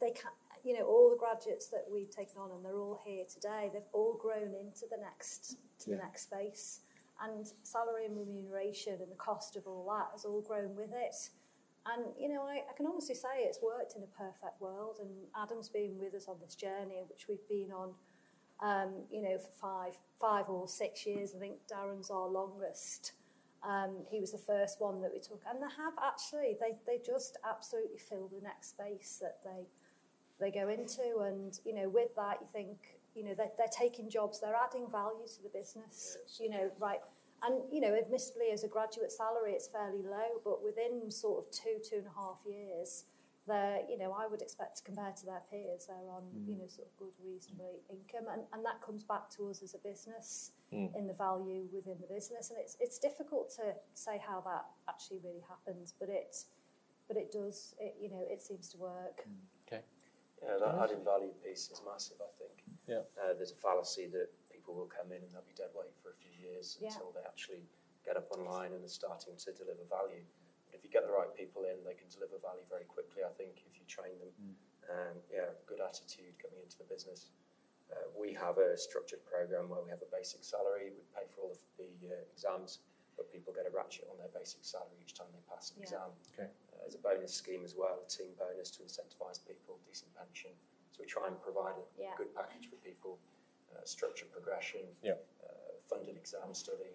[0.00, 0.30] They can,
[0.66, 3.70] you know, all the graduates that we've taken on, and they're all here today.
[3.72, 5.96] They've all grown into the next to yeah.
[5.96, 6.80] the next space,
[7.22, 11.16] and salary and remuneration and the cost of all that has all grown with it.
[11.86, 14.96] And you know, I, I can honestly say it's worked in a perfect world.
[15.00, 15.10] And
[15.40, 17.94] Adam's been with us on this journey, which we've been on,
[18.60, 21.32] um, you know, for five, five or six years.
[21.36, 23.12] I think Darren's our longest
[23.62, 26.98] Um, he was the first one that we took, and they have actually they they
[27.04, 29.66] just absolutely fill the next space that they
[30.40, 32.78] they go into, and you know with that you think
[33.14, 36.40] you know they're, they're taking jobs, they're adding value to the business, yes.
[36.40, 37.00] you know right.
[37.42, 41.50] And you know, admittedly, as a graduate salary, it's fairly low, but within sort of
[41.52, 43.04] two, two and a half years,
[43.46, 46.48] they're, you know, I would expect to compare to their peers, they're on, mm.
[46.48, 49.74] you know, sort of good, reasonable income, and, and that comes back to us as
[49.74, 50.90] a business mm.
[50.96, 55.20] in the value within the business, and it's it's difficult to say how that actually
[55.22, 56.36] really happens, but it,
[57.06, 59.26] but it does, it, you know, it seems to work.
[60.36, 60.52] Okay.
[60.52, 62.20] Yeah, that adding value piece is massive.
[62.20, 62.56] I think.
[62.86, 63.02] Yeah.
[63.18, 66.10] Uh, there's a fallacy that people will come in and they'll be dead weight for
[66.10, 66.90] a few years yeah.
[66.90, 67.66] until they actually
[68.06, 70.22] get up online and are starting to deliver value
[70.66, 73.26] But if you get the right people in, they can deliver value very quickly.
[73.26, 74.54] I think if you train them, mm.
[74.90, 77.34] um, yeah, good attitude coming into the business.
[77.90, 80.90] Uh, we have a structured program where we have a basic salary.
[80.90, 82.82] We pay for all of the uh, exams,
[83.16, 85.88] but people get a ratchet on their basic salary each time they pass an yeah.
[85.88, 86.08] exam.
[86.36, 86.48] Okay.
[86.70, 90.52] Uh, there's a bonus scheme as well, a team bonus to incentivise people, decent pension.
[90.92, 92.16] So we try and provide a yeah.
[92.16, 93.18] good package for people,
[93.72, 95.20] uh, structured progression, yeah.
[95.40, 96.92] Uh, funded exam study.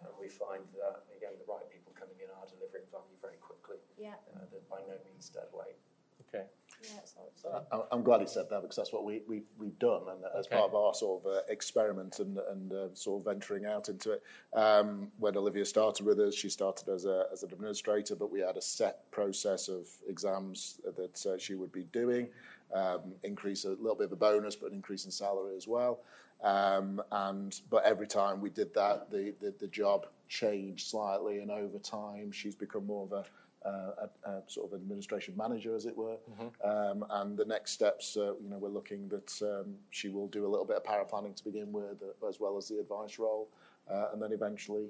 [0.00, 3.80] Uh, we find that again the right people coming in are delivering value very quickly.
[3.96, 4.16] Yeah.
[4.32, 5.76] Uh, they're by no means dead weight.
[6.28, 6.44] Okay.
[6.82, 7.58] Yeah,
[7.90, 10.56] I'm glad he said that because that's what we, we've, we've done, and as okay.
[10.56, 14.12] part of our sort of uh, experiment and, and uh, sort of venturing out into
[14.12, 14.22] it.
[14.54, 18.40] Um, when Olivia started with us, she started as, a, as an administrator, but we
[18.40, 22.28] had a set process of exams that uh, she would be doing,
[22.74, 26.00] um, increase a little bit of a bonus, but an increase in salary as well.
[26.42, 31.50] Um, and but every time we did that, the, the, the job changed slightly, and
[31.50, 33.24] over time, she's become more of a
[33.68, 36.16] a, a, sort of administration manager, as it were.
[36.30, 36.68] Mm-hmm.
[36.68, 40.46] Um, and the next steps, uh, you know, we're looking that um, she will do
[40.46, 43.48] a little bit of paraplanning to begin with, uh, as well as the advice role,
[43.90, 44.88] uh, and then eventually,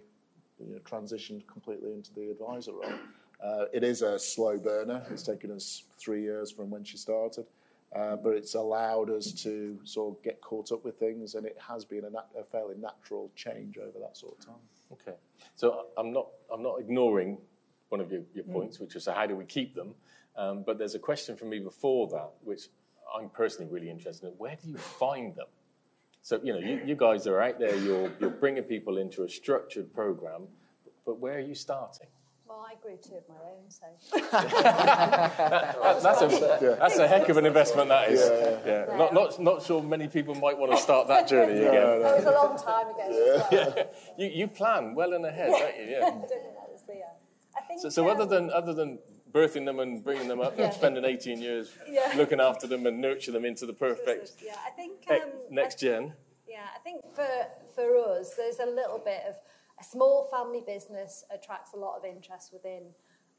[0.59, 2.99] you know, transition completely into the advisor role.
[3.43, 5.05] Uh, it is a slow burner.
[5.11, 7.47] It's taken us three years from when she started.
[7.95, 11.57] Uh, but it's allowed us to sort of get caught up with things, and it
[11.66, 14.61] has been a, nat- a, fairly natural change over that sort of time.
[14.93, 15.16] Okay,
[15.55, 17.39] so I'm not I'm not ignoring
[17.89, 18.53] one of your, your mm.
[18.53, 19.95] points, which was how do we keep them?
[20.36, 22.68] Um, but there's a question from me before that, which
[23.14, 24.32] I'm personally really interested in.
[24.34, 25.47] Where do you find them?
[26.22, 27.74] So you know, you, you guys are out there.
[27.76, 30.49] You're you're bringing people into a structured program,
[31.07, 32.09] but where are you starting?
[32.49, 33.86] Well, I grew two of my own, so.
[36.03, 38.20] that's, a, that's a heck of an investment, that is.
[38.20, 38.86] Yeah, yeah.
[38.89, 38.97] yeah.
[38.97, 41.74] Not, not, not sure many people might want to start that journey again.
[41.74, 43.47] No, That was a long time ago.
[43.53, 43.68] Yeah.
[43.74, 43.91] Well.
[44.16, 45.91] you, you plan well in ahead, don't you?
[45.91, 46.20] Yeah.
[47.79, 48.99] So, so other than other than
[49.33, 51.70] birthing them and bringing them up and spending 18 years
[52.16, 56.14] looking after them and nurture them into the perfect yeah, I think, um, next gen.
[56.49, 57.29] Yeah, I think for,
[57.74, 59.35] for us, there's a little bit of
[59.81, 62.83] a small family business attracts a lot of interest within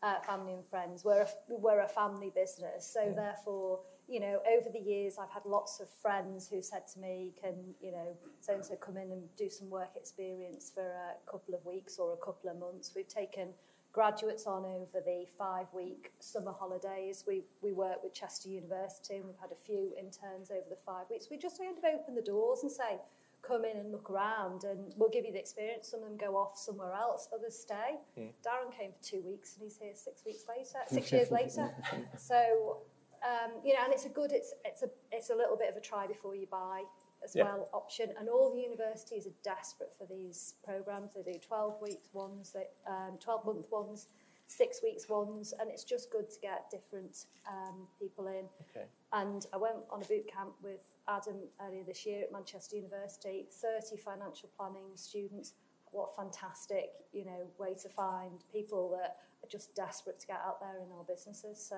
[0.04, 1.04] uh, family and friends.
[1.04, 3.14] We're a, we're a family business, so yeah.
[3.16, 7.34] therefore, you know, over the years, I've had lots of friends who said to me,
[7.42, 11.30] "Can you know, so and so come in and do some work experience for a
[11.32, 13.50] couple of weeks or a couple of months?" We've taken
[13.92, 17.24] graduates on over the five week summer holidays.
[17.28, 21.06] We, we work with Chester University and we've had a few interns over the five
[21.10, 21.28] weeks.
[21.30, 23.00] We just kind of open the doors and say,
[23.42, 25.88] come in and look around and we'll give you the experience.
[25.88, 27.98] Some of them go off somewhere else, others stay.
[28.18, 28.30] Mm.
[28.46, 31.74] Darren came for two weeks and he's here six weeks later, six years later.
[32.18, 32.82] So,
[33.24, 35.76] um, you know, and it's a good, it's, it's, a, it's a little bit of
[35.76, 36.84] a try before you buy
[37.24, 37.44] as yeah.
[37.44, 38.10] well option.
[38.20, 41.12] And all the universities are desperate for these programs.
[41.14, 44.08] They do 12 weeks ones, they, um, 12 month ones,
[44.48, 48.46] six weeks ones, and it's just good to get different um, people in.
[48.70, 48.88] Okay.
[49.14, 53.48] And I went on a boot camp with Adam earlier this year at Manchester University.
[53.52, 55.54] 30 financial planning students.
[55.92, 60.42] What a fantastic, you know, way to find people that are just desperate to get
[60.46, 61.64] out there in our businesses.
[61.64, 61.78] So.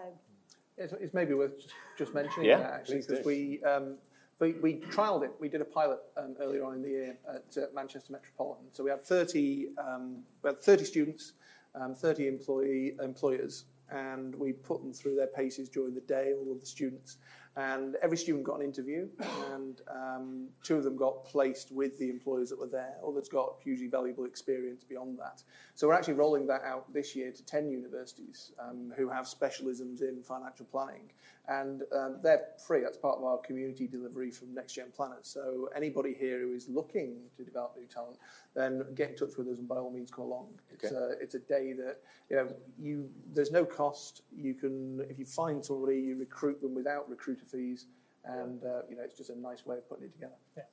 [0.78, 1.68] It's, it's maybe worth
[1.98, 3.98] just mentioning yeah, that actually because we um,
[4.42, 5.32] we, we trialled it.
[5.40, 8.66] We did a pilot um, earlier on in the year at uh, Manchester Metropolitan.
[8.72, 11.34] So we had 30, um, we had 30 students,
[11.76, 16.52] um, 30 employee, employers, and we put them through their paces during the day, all
[16.52, 17.18] of the students.
[17.58, 19.10] And every student got an interview,
[19.52, 22.96] and um, two of them got placed with the employers that were there.
[23.06, 25.44] Others got hugely valuable experience beyond that.
[25.76, 30.02] So we're actually rolling that out this year to 10 universities um, who have specialisms
[30.02, 31.12] in financial planning.
[31.52, 32.80] And um, they're free.
[32.82, 35.28] That's part of our community delivery from Next Gen Planners.
[35.28, 38.18] So anybody here who is looking to develop new talent,
[38.56, 40.48] then get in touch with us and by all means come along.
[40.70, 41.98] It's, a, it's a day that
[42.30, 42.48] you know
[42.80, 44.22] you there's no cost.
[44.34, 47.88] You can if you find somebody, you recruit them without recruiter fees,
[48.24, 50.40] and uh, you know it's just a nice way of putting it together.
[50.56, 50.64] Yeah.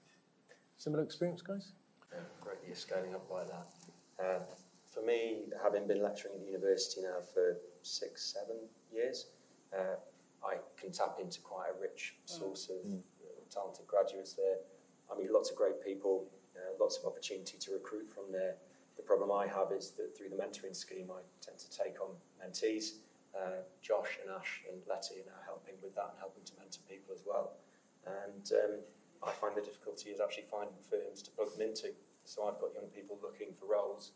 [0.76, 1.72] Similar experience, guys.
[2.12, 2.58] Yeah, great.
[2.64, 4.24] You're scaling up like that.
[4.24, 4.40] Uh,
[4.86, 8.56] for me, having been lecturing at the university now for six, seven
[8.92, 9.26] years,
[9.76, 10.17] uh, I
[10.80, 13.00] can tap into quite a rich source of mm.
[13.50, 14.56] talented graduates there.
[15.10, 16.26] I meet lots of great people,
[16.56, 18.54] uh, lots of opportunity to recruit from there.
[18.96, 22.10] The problem I have is that through the mentoring scheme, I tend to take on
[22.42, 22.98] mentees.
[23.34, 26.82] Uh, Josh and Ash and Letty are now helping with that and helping to mentor
[26.88, 27.52] people as well.
[28.06, 28.74] And um,
[29.22, 31.92] I find the difficulty is actually finding firms to plug them into.
[32.24, 34.12] So I've got young people looking for roles,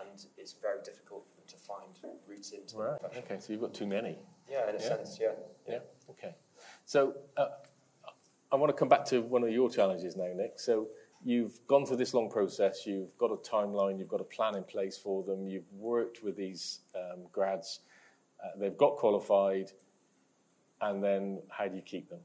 [0.00, 1.90] and it's very difficult for them to find
[2.26, 2.98] routes into right.
[3.16, 4.18] Okay, so you've got too many.
[4.50, 4.88] Yeah, in a yeah.
[4.88, 5.28] sense, yeah.
[5.66, 5.74] yeah.
[5.74, 6.34] Yeah, okay.
[6.84, 7.48] So uh,
[8.52, 10.58] I want to come back to one of your challenges now, Nick.
[10.58, 10.88] So
[11.24, 14.64] you've gone through this long process, you've got a timeline, you've got a plan in
[14.64, 17.80] place for them, you've worked with these um, grads,
[18.44, 19.70] uh, they've got qualified,
[20.80, 22.20] and then how do you keep them?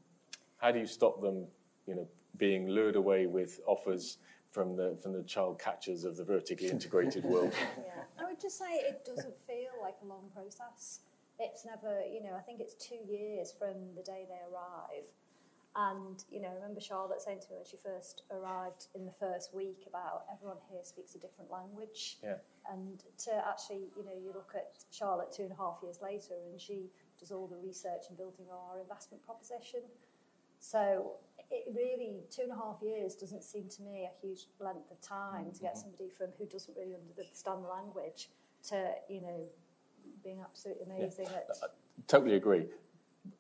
[0.58, 1.48] How do you stop them,
[1.88, 2.08] you know,
[2.38, 4.18] being lured away with offers
[4.52, 7.54] from the from the child catchers of the vertically integrated world?
[7.78, 11.00] Yeah, I would just say it doesn't feel like a long process.
[11.40, 15.06] It's never, you know, I think it's two years from the day they arrive
[15.76, 19.12] and, you know, I remember Charlotte saying to me when she first arrived in the
[19.12, 22.18] first week about everyone here speaks a different language.
[22.22, 22.36] Yeah.
[22.70, 26.36] And to actually, you know, you look at Charlotte two and a half years later
[26.50, 29.80] and she does all the research and building our investment proposition.
[30.60, 31.14] So
[31.52, 35.02] it really, two and a half years doesn't seem to me a huge length of
[35.02, 35.52] time mm-hmm.
[35.52, 35.82] to get mm-hmm.
[35.82, 38.30] somebody from who doesn't really understand the language
[38.70, 39.44] to, you know,
[40.24, 41.38] being absolutely amazing yeah.
[41.38, 41.50] at.
[41.64, 41.68] I
[42.08, 42.66] totally agree.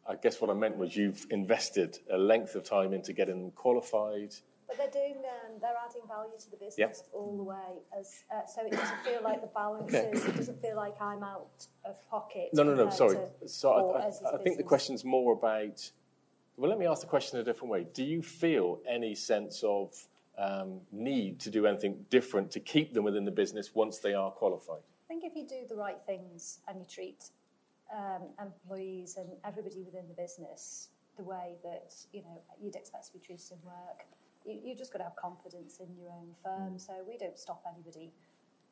[0.07, 3.51] I guess what I meant was you've invested a length of time into getting them
[3.51, 4.36] qualified.
[4.68, 7.82] But they're doing, um, they're adding value to the business all the way.
[7.99, 10.26] As uh, so, it doesn't feel like the balance is.
[10.26, 12.49] It doesn't feel like I'm out of pocket.
[12.53, 12.89] No, no, no.
[12.89, 13.18] Sorry.
[13.47, 15.91] So I, I, I think the question's more about.
[16.62, 17.88] Well, let me ask the question in a different way.
[17.91, 19.95] Do you feel any sense of
[20.38, 24.30] um, need to do anything different to keep them within the business once they are
[24.30, 24.84] qualified?
[25.03, 27.32] I think if you do the right things and you treat
[27.91, 33.14] um, employees and everybody within the business the way that you know you'd expect to
[33.14, 34.05] be treated in work.
[34.45, 36.76] You, you just got to have confidence in your own firm.
[36.76, 36.80] Mm.
[36.80, 38.12] So we don't stop anybody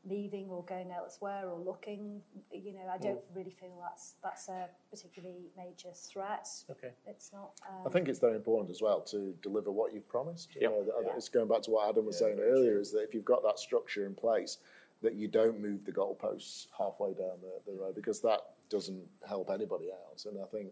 [0.08, 2.22] leaving or going elsewhere or looking.
[2.52, 3.36] You know, I don't mm.
[3.36, 6.48] really feel that's that's a particularly major threat.
[6.70, 7.52] Okay, it's not.
[7.68, 10.50] Um, I think it's very important as well to deliver what you've promised.
[10.60, 10.72] Yep.
[10.72, 11.14] Know, yeah.
[11.16, 12.74] It's going back to what Adam was yeah, saying earlier.
[12.74, 12.82] True.
[12.82, 14.58] Is that if you've got that structure in place,
[15.02, 18.40] that you don't move the goalposts halfway down the, the road because that
[18.70, 20.26] doesn't help anybody out.
[20.26, 20.70] And I think,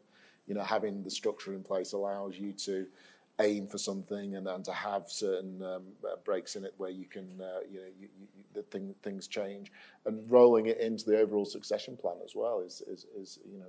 [0.48, 2.86] you know, having the structure in place allows you to
[3.40, 7.06] aim for something and, and to have certain um, uh, breaks in it where you
[7.06, 9.72] can, uh, you know, you, you, the thing, things change.
[10.06, 13.66] And rolling it into the overall succession plan as well is, is, is you know,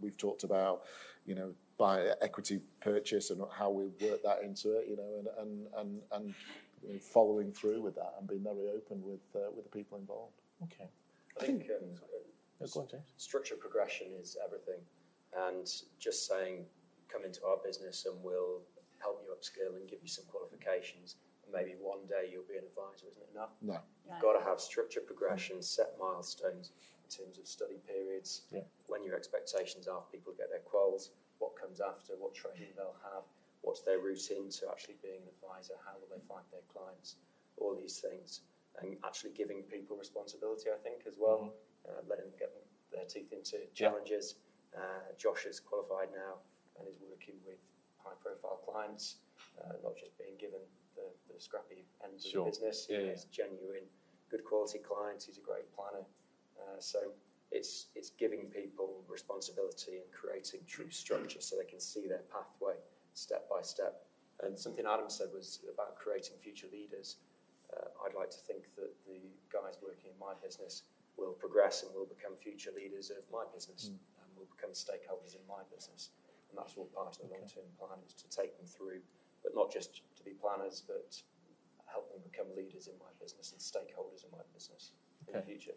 [0.00, 0.82] we've talked about,
[1.26, 5.28] you know, by equity purchase and how we work that into it, you know, and,
[5.40, 6.34] and, and, and
[6.82, 9.98] you know, following through with that and being very open with, uh, with the people
[9.98, 10.40] involved.
[10.62, 10.88] Okay.
[11.40, 12.66] I think um,
[13.18, 14.80] Structure progression is everything.
[15.36, 16.64] And just saying,
[17.12, 18.60] come into our business and we'll
[19.46, 21.16] help you upskill and give you some qualifications.
[21.44, 23.54] And maybe one day you'll be an advisor, isn't it enough?
[23.62, 23.78] No.
[24.08, 26.72] You've got to have structure progression, set milestones
[27.04, 28.66] in terms of study periods, yeah.
[28.90, 32.74] when your expectations are for people to get their quals, what comes after, what training
[32.74, 33.22] they'll have,
[33.62, 37.16] what's their route into actually being an advisor, how will they find their clients,
[37.58, 38.42] all these things.
[38.82, 41.54] And actually giving people responsibility, I think, as well.
[41.54, 42.50] Mm-hmm uh, letting them get
[42.90, 44.36] their teeth into challenges.
[44.74, 46.42] Uh, Josh is qualified now
[46.78, 47.58] and is working with
[48.02, 49.22] high profile clients,
[49.62, 50.60] uh, not just being given
[50.94, 52.48] the, the scrappy end sure.
[52.48, 52.86] of the business.
[52.88, 53.16] Yeah, yeah.
[53.30, 53.86] genuine,
[54.30, 55.26] good quality clients.
[55.26, 56.04] He's a great planner.
[56.56, 57.12] Uh, so
[57.52, 62.74] it's, it's giving people responsibility and creating true structure so they can see their pathway
[63.14, 64.04] step by step.
[64.42, 67.16] And something Adam said was about creating future leaders.
[67.72, 70.84] Uh, I'd like to think that the guys working in my business
[71.16, 73.96] will progress and will become future leaders of my business mm.
[73.96, 76.12] and will become stakeholders in my business.
[76.50, 77.40] And that's all part of the okay.
[77.40, 79.00] long term plan is to take them through,
[79.46, 81.22] but not just to be planners, but
[81.86, 84.90] help them become leaders in my business and stakeholders in my business
[85.28, 85.38] okay.
[85.38, 85.72] in the future.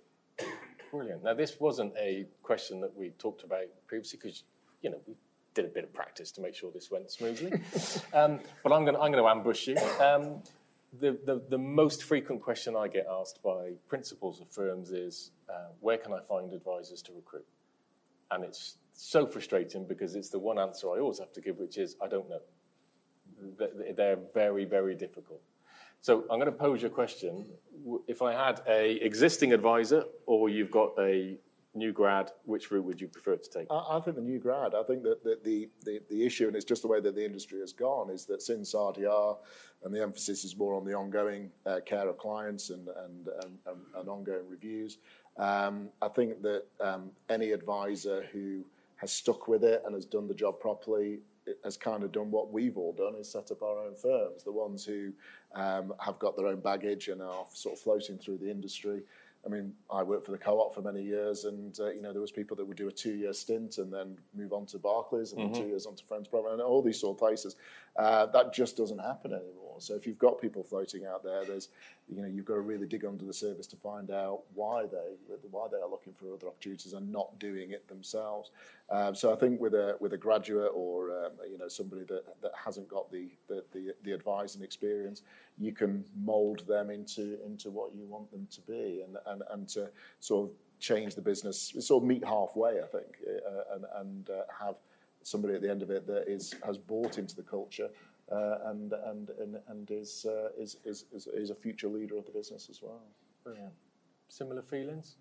[0.92, 1.24] Brilliant.
[1.24, 4.44] Now, this wasn't a question that we talked about previously because,
[4.82, 5.14] you know, we
[5.54, 7.52] did a bit of practice to make sure this went smoothly.
[8.14, 9.78] um, but I'm going I'm to ambush you.
[10.02, 10.42] Um,
[11.00, 15.68] the, the, the, most frequent question I get asked by principals of firms is uh,
[15.82, 17.46] where can I find advisors to recruit?
[18.32, 21.78] And it's so frustrating because it's the one answer I always have to give, which
[21.78, 22.42] is I don't know.
[23.96, 25.42] They're very, very difficult.
[26.02, 27.46] So I'm going to pose you a question.
[28.08, 31.38] If I had a existing advisor or you've got a
[31.76, 33.68] new grad, which route would you prefer to take?
[33.70, 34.74] I, I think the new grad.
[34.74, 37.24] I think that, that the, the, the issue, and it's just the way that the
[37.24, 39.38] industry has gone, is that since RDR
[39.84, 43.78] and the emphasis is more on the ongoing uh, care of clients and, and, and,
[43.96, 44.98] and ongoing reviews,
[45.38, 48.66] um, I think that um, any advisor who
[48.98, 51.20] has stuck with it and has done the job properly
[51.64, 54.44] has kind of done what we've all done is set up our own firms.
[54.44, 55.12] The ones who
[55.56, 59.02] um, have got their own baggage and are sort of floating through the industry
[59.46, 62.22] I mean, I worked for the co-op for many years, and uh, you know there
[62.22, 65.42] was people that would do a two-year stint and then move on to Barclays and
[65.42, 65.54] mm-hmm.
[65.54, 67.56] then two years on to Friends Provident and all these sort of places.
[67.96, 69.69] Uh, that just doesn't happen anymore.
[69.80, 71.70] So if you've got people floating out there, there's
[72.08, 75.36] you know you've got to really dig under the surface to find out why they
[75.52, 78.52] why they are looking for other opportunities and not doing it themselves.
[78.90, 82.42] Um, so I think with a with a graduate or um, you know somebody that,
[82.42, 85.22] that hasn't got the the, the, the advising experience,
[85.58, 89.68] you can mould them into into what you want them to be and, and, and
[89.70, 94.30] to sort of change the business, sort of meet halfway, I think, uh, and, and
[94.30, 94.76] uh, have
[95.24, 97.90] somebody at the end of it that is has bought into the culture
[98.66, 102.32] and, and and and is, uh, is, is is is a future leader of the
[102.32, 103.02] business as well.
[103.44, 103.74] Brilliant.
[104.28, 105.18] Similar feelings.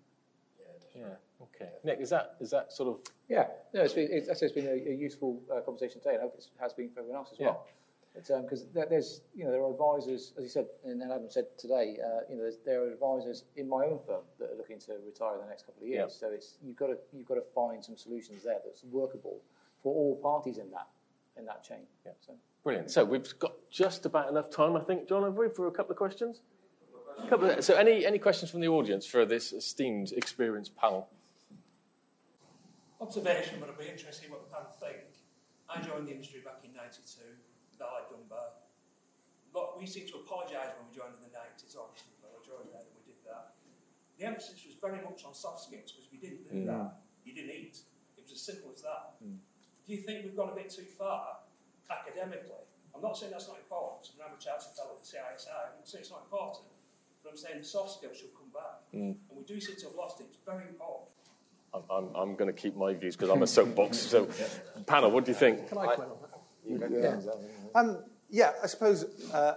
[0.59, 1.01] Yeah.
[1.01, 1.15] Yeah.
[1.41, 1.71] Okay.
[1.83, 3.01] Nick, is that is that sort of?
[3.27, 3.47] Yeah.
[3.73, 6.15] No, it's been it's, it's been a, a useful uh, conversation today.
[6.15, 7.67] And I hope it has been for everyone else as well.
[8.13, 11.95] Because um, there's, you know, there are advisors, as you said, and Adam said today,
[12.03, 15.35] uh, you know, there are advisors in my own firm that are looking to retire
[15.35, 16.17] in the next couple of years.
[16.19, 19.41] So it's you've got to you've got to find some solutions there that's workable
[19.81, 20.87] for all parties in that
[21.37, 21.85] in that chain.
[22.05, 22.13] Yeah.
[22.19, 22.33] So.
[22.63, 22.91] Brilliant.
[22.91, 25.91] So we've got just about enough time, I think, John, have we, for a couple
[25.91, 26.41] of questions?
[27.23, 31.09] A couple of, so any, any questions from the audience for this esteemed, experienced panel?
[32.99, 35.07] Observation, but I'd be interested in what the panel think.
[35.69, 37.23] I joined the industry back in 92,
[37.79, 38.59] Allied Dunbar.
[39.53, 42.69] But we seem to apologise when we joined in the 90s, obviously, but I joined
[42.75, 43.55] then and we did that.
[44.19, 46.67] The emphasis was very much on soft skills because we didn't do mm.
[46.67, 47.79] that, you didn't eat.
[48.19, 49.15] It was as simple as that.
[49.23, 49.39] Mm.
[49.87, 51.48] Do you think we've gone a bit too far
[51.91, 52.63] academically?
[52.95, 54.11] I'm not saying that's not important.
[54.19, 55.49] I'm a chartered fellow at the CISI.
[55.49, 56.67] I'm not saying it's not important.
[57.23, 58.79] But I'm saying the soft skills should come back.
[58.93, 59.15] Mm.
[59.29, 60.27] And we do seem to have lost it.
[60.29, 61.09] It's very important.
[61.73, 63.97] I'm, I'm, I'm going to keep my views because I'm a soapbox.
[63.97, 64.27] So,
[64.85, 65.67] panel, what do you think?
[65.69, 66.91] Can I comment on that?
[66.91, 67.79] Yeah.
[67.79, 69.55] Um, yeah, I suppose uh,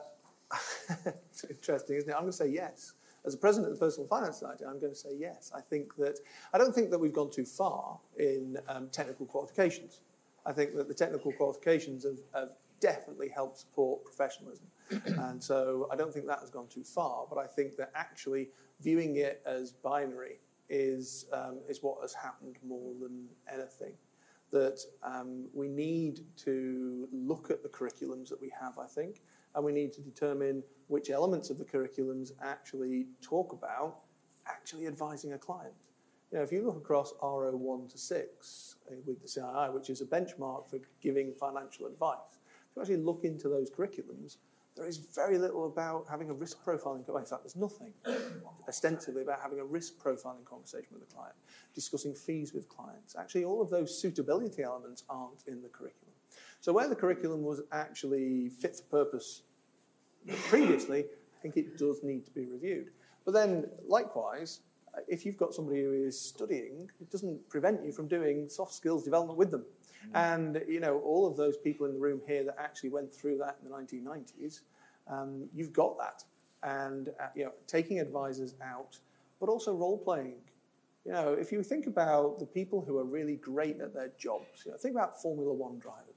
[1.06, 2.12] it's interesting, isn't it?
[2.12, 2.92] I'm going to say yes.
[3.24, 5.52] As a president of the Personal Finance Society, I'm going to say yes.
[5.54, 6.18] I think that
[6.52, 10.00] I don't think that we've gone too far in um, technical qualifications.
[10.44, 14.66] I think that the technical qualifications have, have definitely helped support professionalism,
[15.06, 17.26] and so I don't think that has gone too far.
[17.28, 22.56] But I think that actually viewing it as binary is um, is what has happened
[22.66, 23.92] more than anything
[24.52, 29.22] that um, we need to look at the curriculums that we have, I think,
[29.54, 34.02] and we need to determine which elements of the curriculums actually talk about
[34.46, 35.72] actually advising a client.
[36.32, 39.90] You know, if you look across RO 1 to 6 uh, with the CII, which
[39.90, 44.38] is a benchmark for giving financial advice, if you actually look into those curriculums,
[44.74, 47.06] there is very little about having a risk profiling.
[47.06, 47.92] In fact, there's nothing
[48.66, 51.34] ostensibly about having a risk profiling conversation with a client,
[51.74, 53.14] discussing fees with clients.
[53.14, 56.14] Actually, all of those suitability elements aren't in the curriculum.
[56.62, 59.42] So, where the curriculum was actually fit for purpose
[60.48, 62.88] previously, I think it does need to be reviewed.
[63.26, 64.60] But then, likewise,
[65.08, 69.04] if you've got somebody who is studying, it doesn't prevent you from doing soft skills
[69.04, 69.64] development with them.
[70.14, 73.38] And you know, all of those people in the room here that actually went through
[73.38, 74.60] that in the 1990s,
[75.08, 76.24] um, you've got that.
[76.62, 78.98] And uh, you know, taking advisors out,
[79.40, 80.40] but also role playing.
[81.04, 84.62] You know, if you think about the people who are really great at their jobs,
[84.64, 86.14] you know, think about Formula One drivers,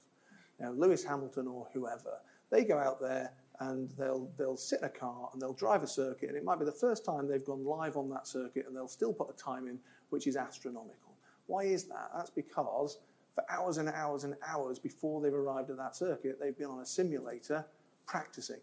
[0.59, 2.19] you know, Lewis Hamilton or whoever.
[2.51, 5.87] They go out there and they'll they'll sit in a car and they'll drive a
[5.87, 8.75] circuit, and it might be the first time they've gone live on that circuit, and
[8.75, 9.79] they'll still put a time in
[10.09, 11.13] which is astronomical.
[11.47, 12.11] Why is that?
[12.15, 12.99] That's because
[13.33, 16.79] for hours and hours and hours before they've arrived at that circuit, they've been on
[16.79, 17.65] a simulator
[18.05, 18.59] practicing.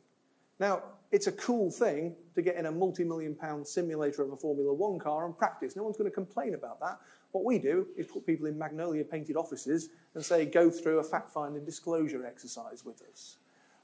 [0.59, 4.37] Now, it's a cool thing to get in a multi million pound simulator of a
[4.37, 5.77] Formula One car and practice.
[5.77, 7.01] No one's going to complain about that.
[7.33, 11.03] What we do is put people in magnolia painted offices and say, go through a
[11.03, 13.39] fact finding disclosure exercise with us.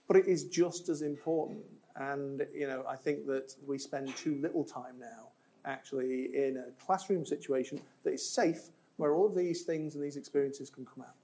[0.08, 1.64] But it is just as important.
[1.96, 5.28] And, you know, I think that we spend too little time now
[5.64, 10.16] actually in a classroom situation that is safe where all of these things and these
[10.16, 11.14] experiences can come out.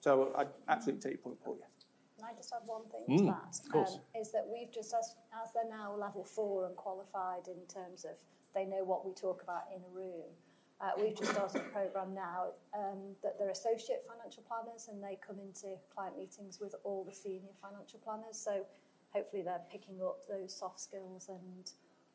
[0.00, 1.68] So I absolutely take your point, Paul, yes.
[2.18, 3.58] Can I just add one thing mm, to that?
[3.64, 3.94] Of course.
[3.94, 8.04] Um, is that we've just, as, as they're now level four and qualified in terms
[8.04, 8.16] of
[8.54, 10.30] they know what we talk about in a room,
[10.82, 15.16] uh, we've just started a program now um, that they're associate financial planners and they
[15.24, 18.36] come into client meetings with all the senior financial planners.
[18.36, 18.66] So
[19.14, 21.70] hopefully they're picking up those soft skills and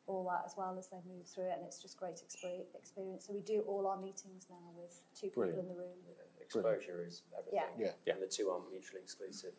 [0.06, 3.26] all that as well as they move through it, and it's just great experience.
[3.26, 5.68] So we do all our meetings now with two people Brilliant.
[5.68, 6.00] in the room.
[6.08, 7.60] Yeah, exposure is everything.
[7.76, 7.92] Yeah.
[8.06, 8.12] yeah.
[8.14, 9.52] And the two aren't mutually exclusive.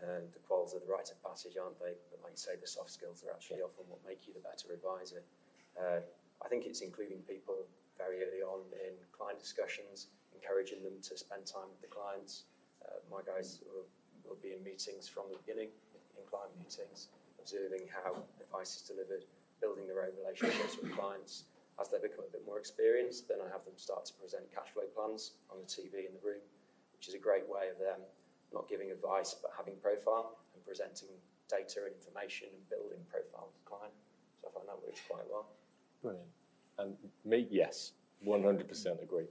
[0.00, 1.98] And the quals are the rite of passage, aren't they?
[2.10, 4.72] But like you say, the soft skills are actually often what make you the better
[4.72, 5.26] advisor.
[5.74, 6.00] Uh,
[6.40, 7.66] I think it's including people
[7.98, 12.46] very early on in client discussions, encouraging them to spend time with the clients.
[12.86, 13.84] Uh, my guys will,
[14.24, 15.68] will be in meetings from the beginning,
[16.16, 17.10] in client meetings,
[17.42, 19.26] observing how advice is delivered,
[19.60, 21.50] building their own relationships with clients.
[21.78, 24.74] As they become a bit more experienced, then I have them start to present cash
[24.74, 26.42] flow plans on the TV in the room,
[26.94, 28.02] which is a great way of them
[28.52, 31.08] not giving advice but having profile and presenting
[31.48, 33.94] data and information and building profile with the client.
[34.40, 35.48] So I find that works quite well.
[36.02, 36.28] Brilliant.
[36.78, 36.94] And
[37.24, 37.92] me, yes,
[38.26, 39.24] 100% agree.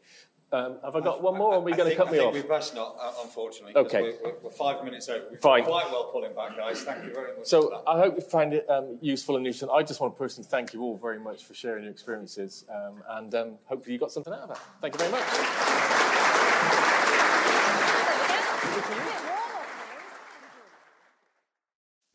[0.50, 2.28] Um, have I got one more, or are we going to cut I me think
[2.30, 2.34] off?
[2.34, 3.76] we best not, uh, unfortunately.
[3.76, 4.02] Okay.
[4.02, 5.26] We're, we're, we're, five minutes over.
[5.30, 5.66] We've Fine.
[5.66, 6.84] quite well pulling back, guys.
[6.84, 7.48] Thank you very much.
[7.48, 9.70] So I hope you find it um, useful and useful.
[9.72, 13.04] I just want to personally thank you all very much for sharing your experiences, um,
[13.10, 14.60] and um, hopefully you got something out of that.
[14.80, 16.74] Thank you very much.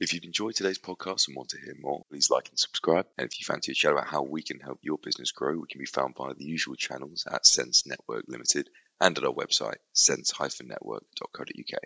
[0.03, 3.07] If you've enjoyed today's podcast and want to hear more, please like and subscribe.
[3.17, 5.69] And if you fancy a chat about how we can help your business grow, we
[5.71, 8.69] can be found via the usual channels at Sense Network Limited
[9.01, 11.79] and at our website, sense-network.co.uk.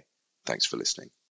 [0.47, 1.11] Thanks for listening.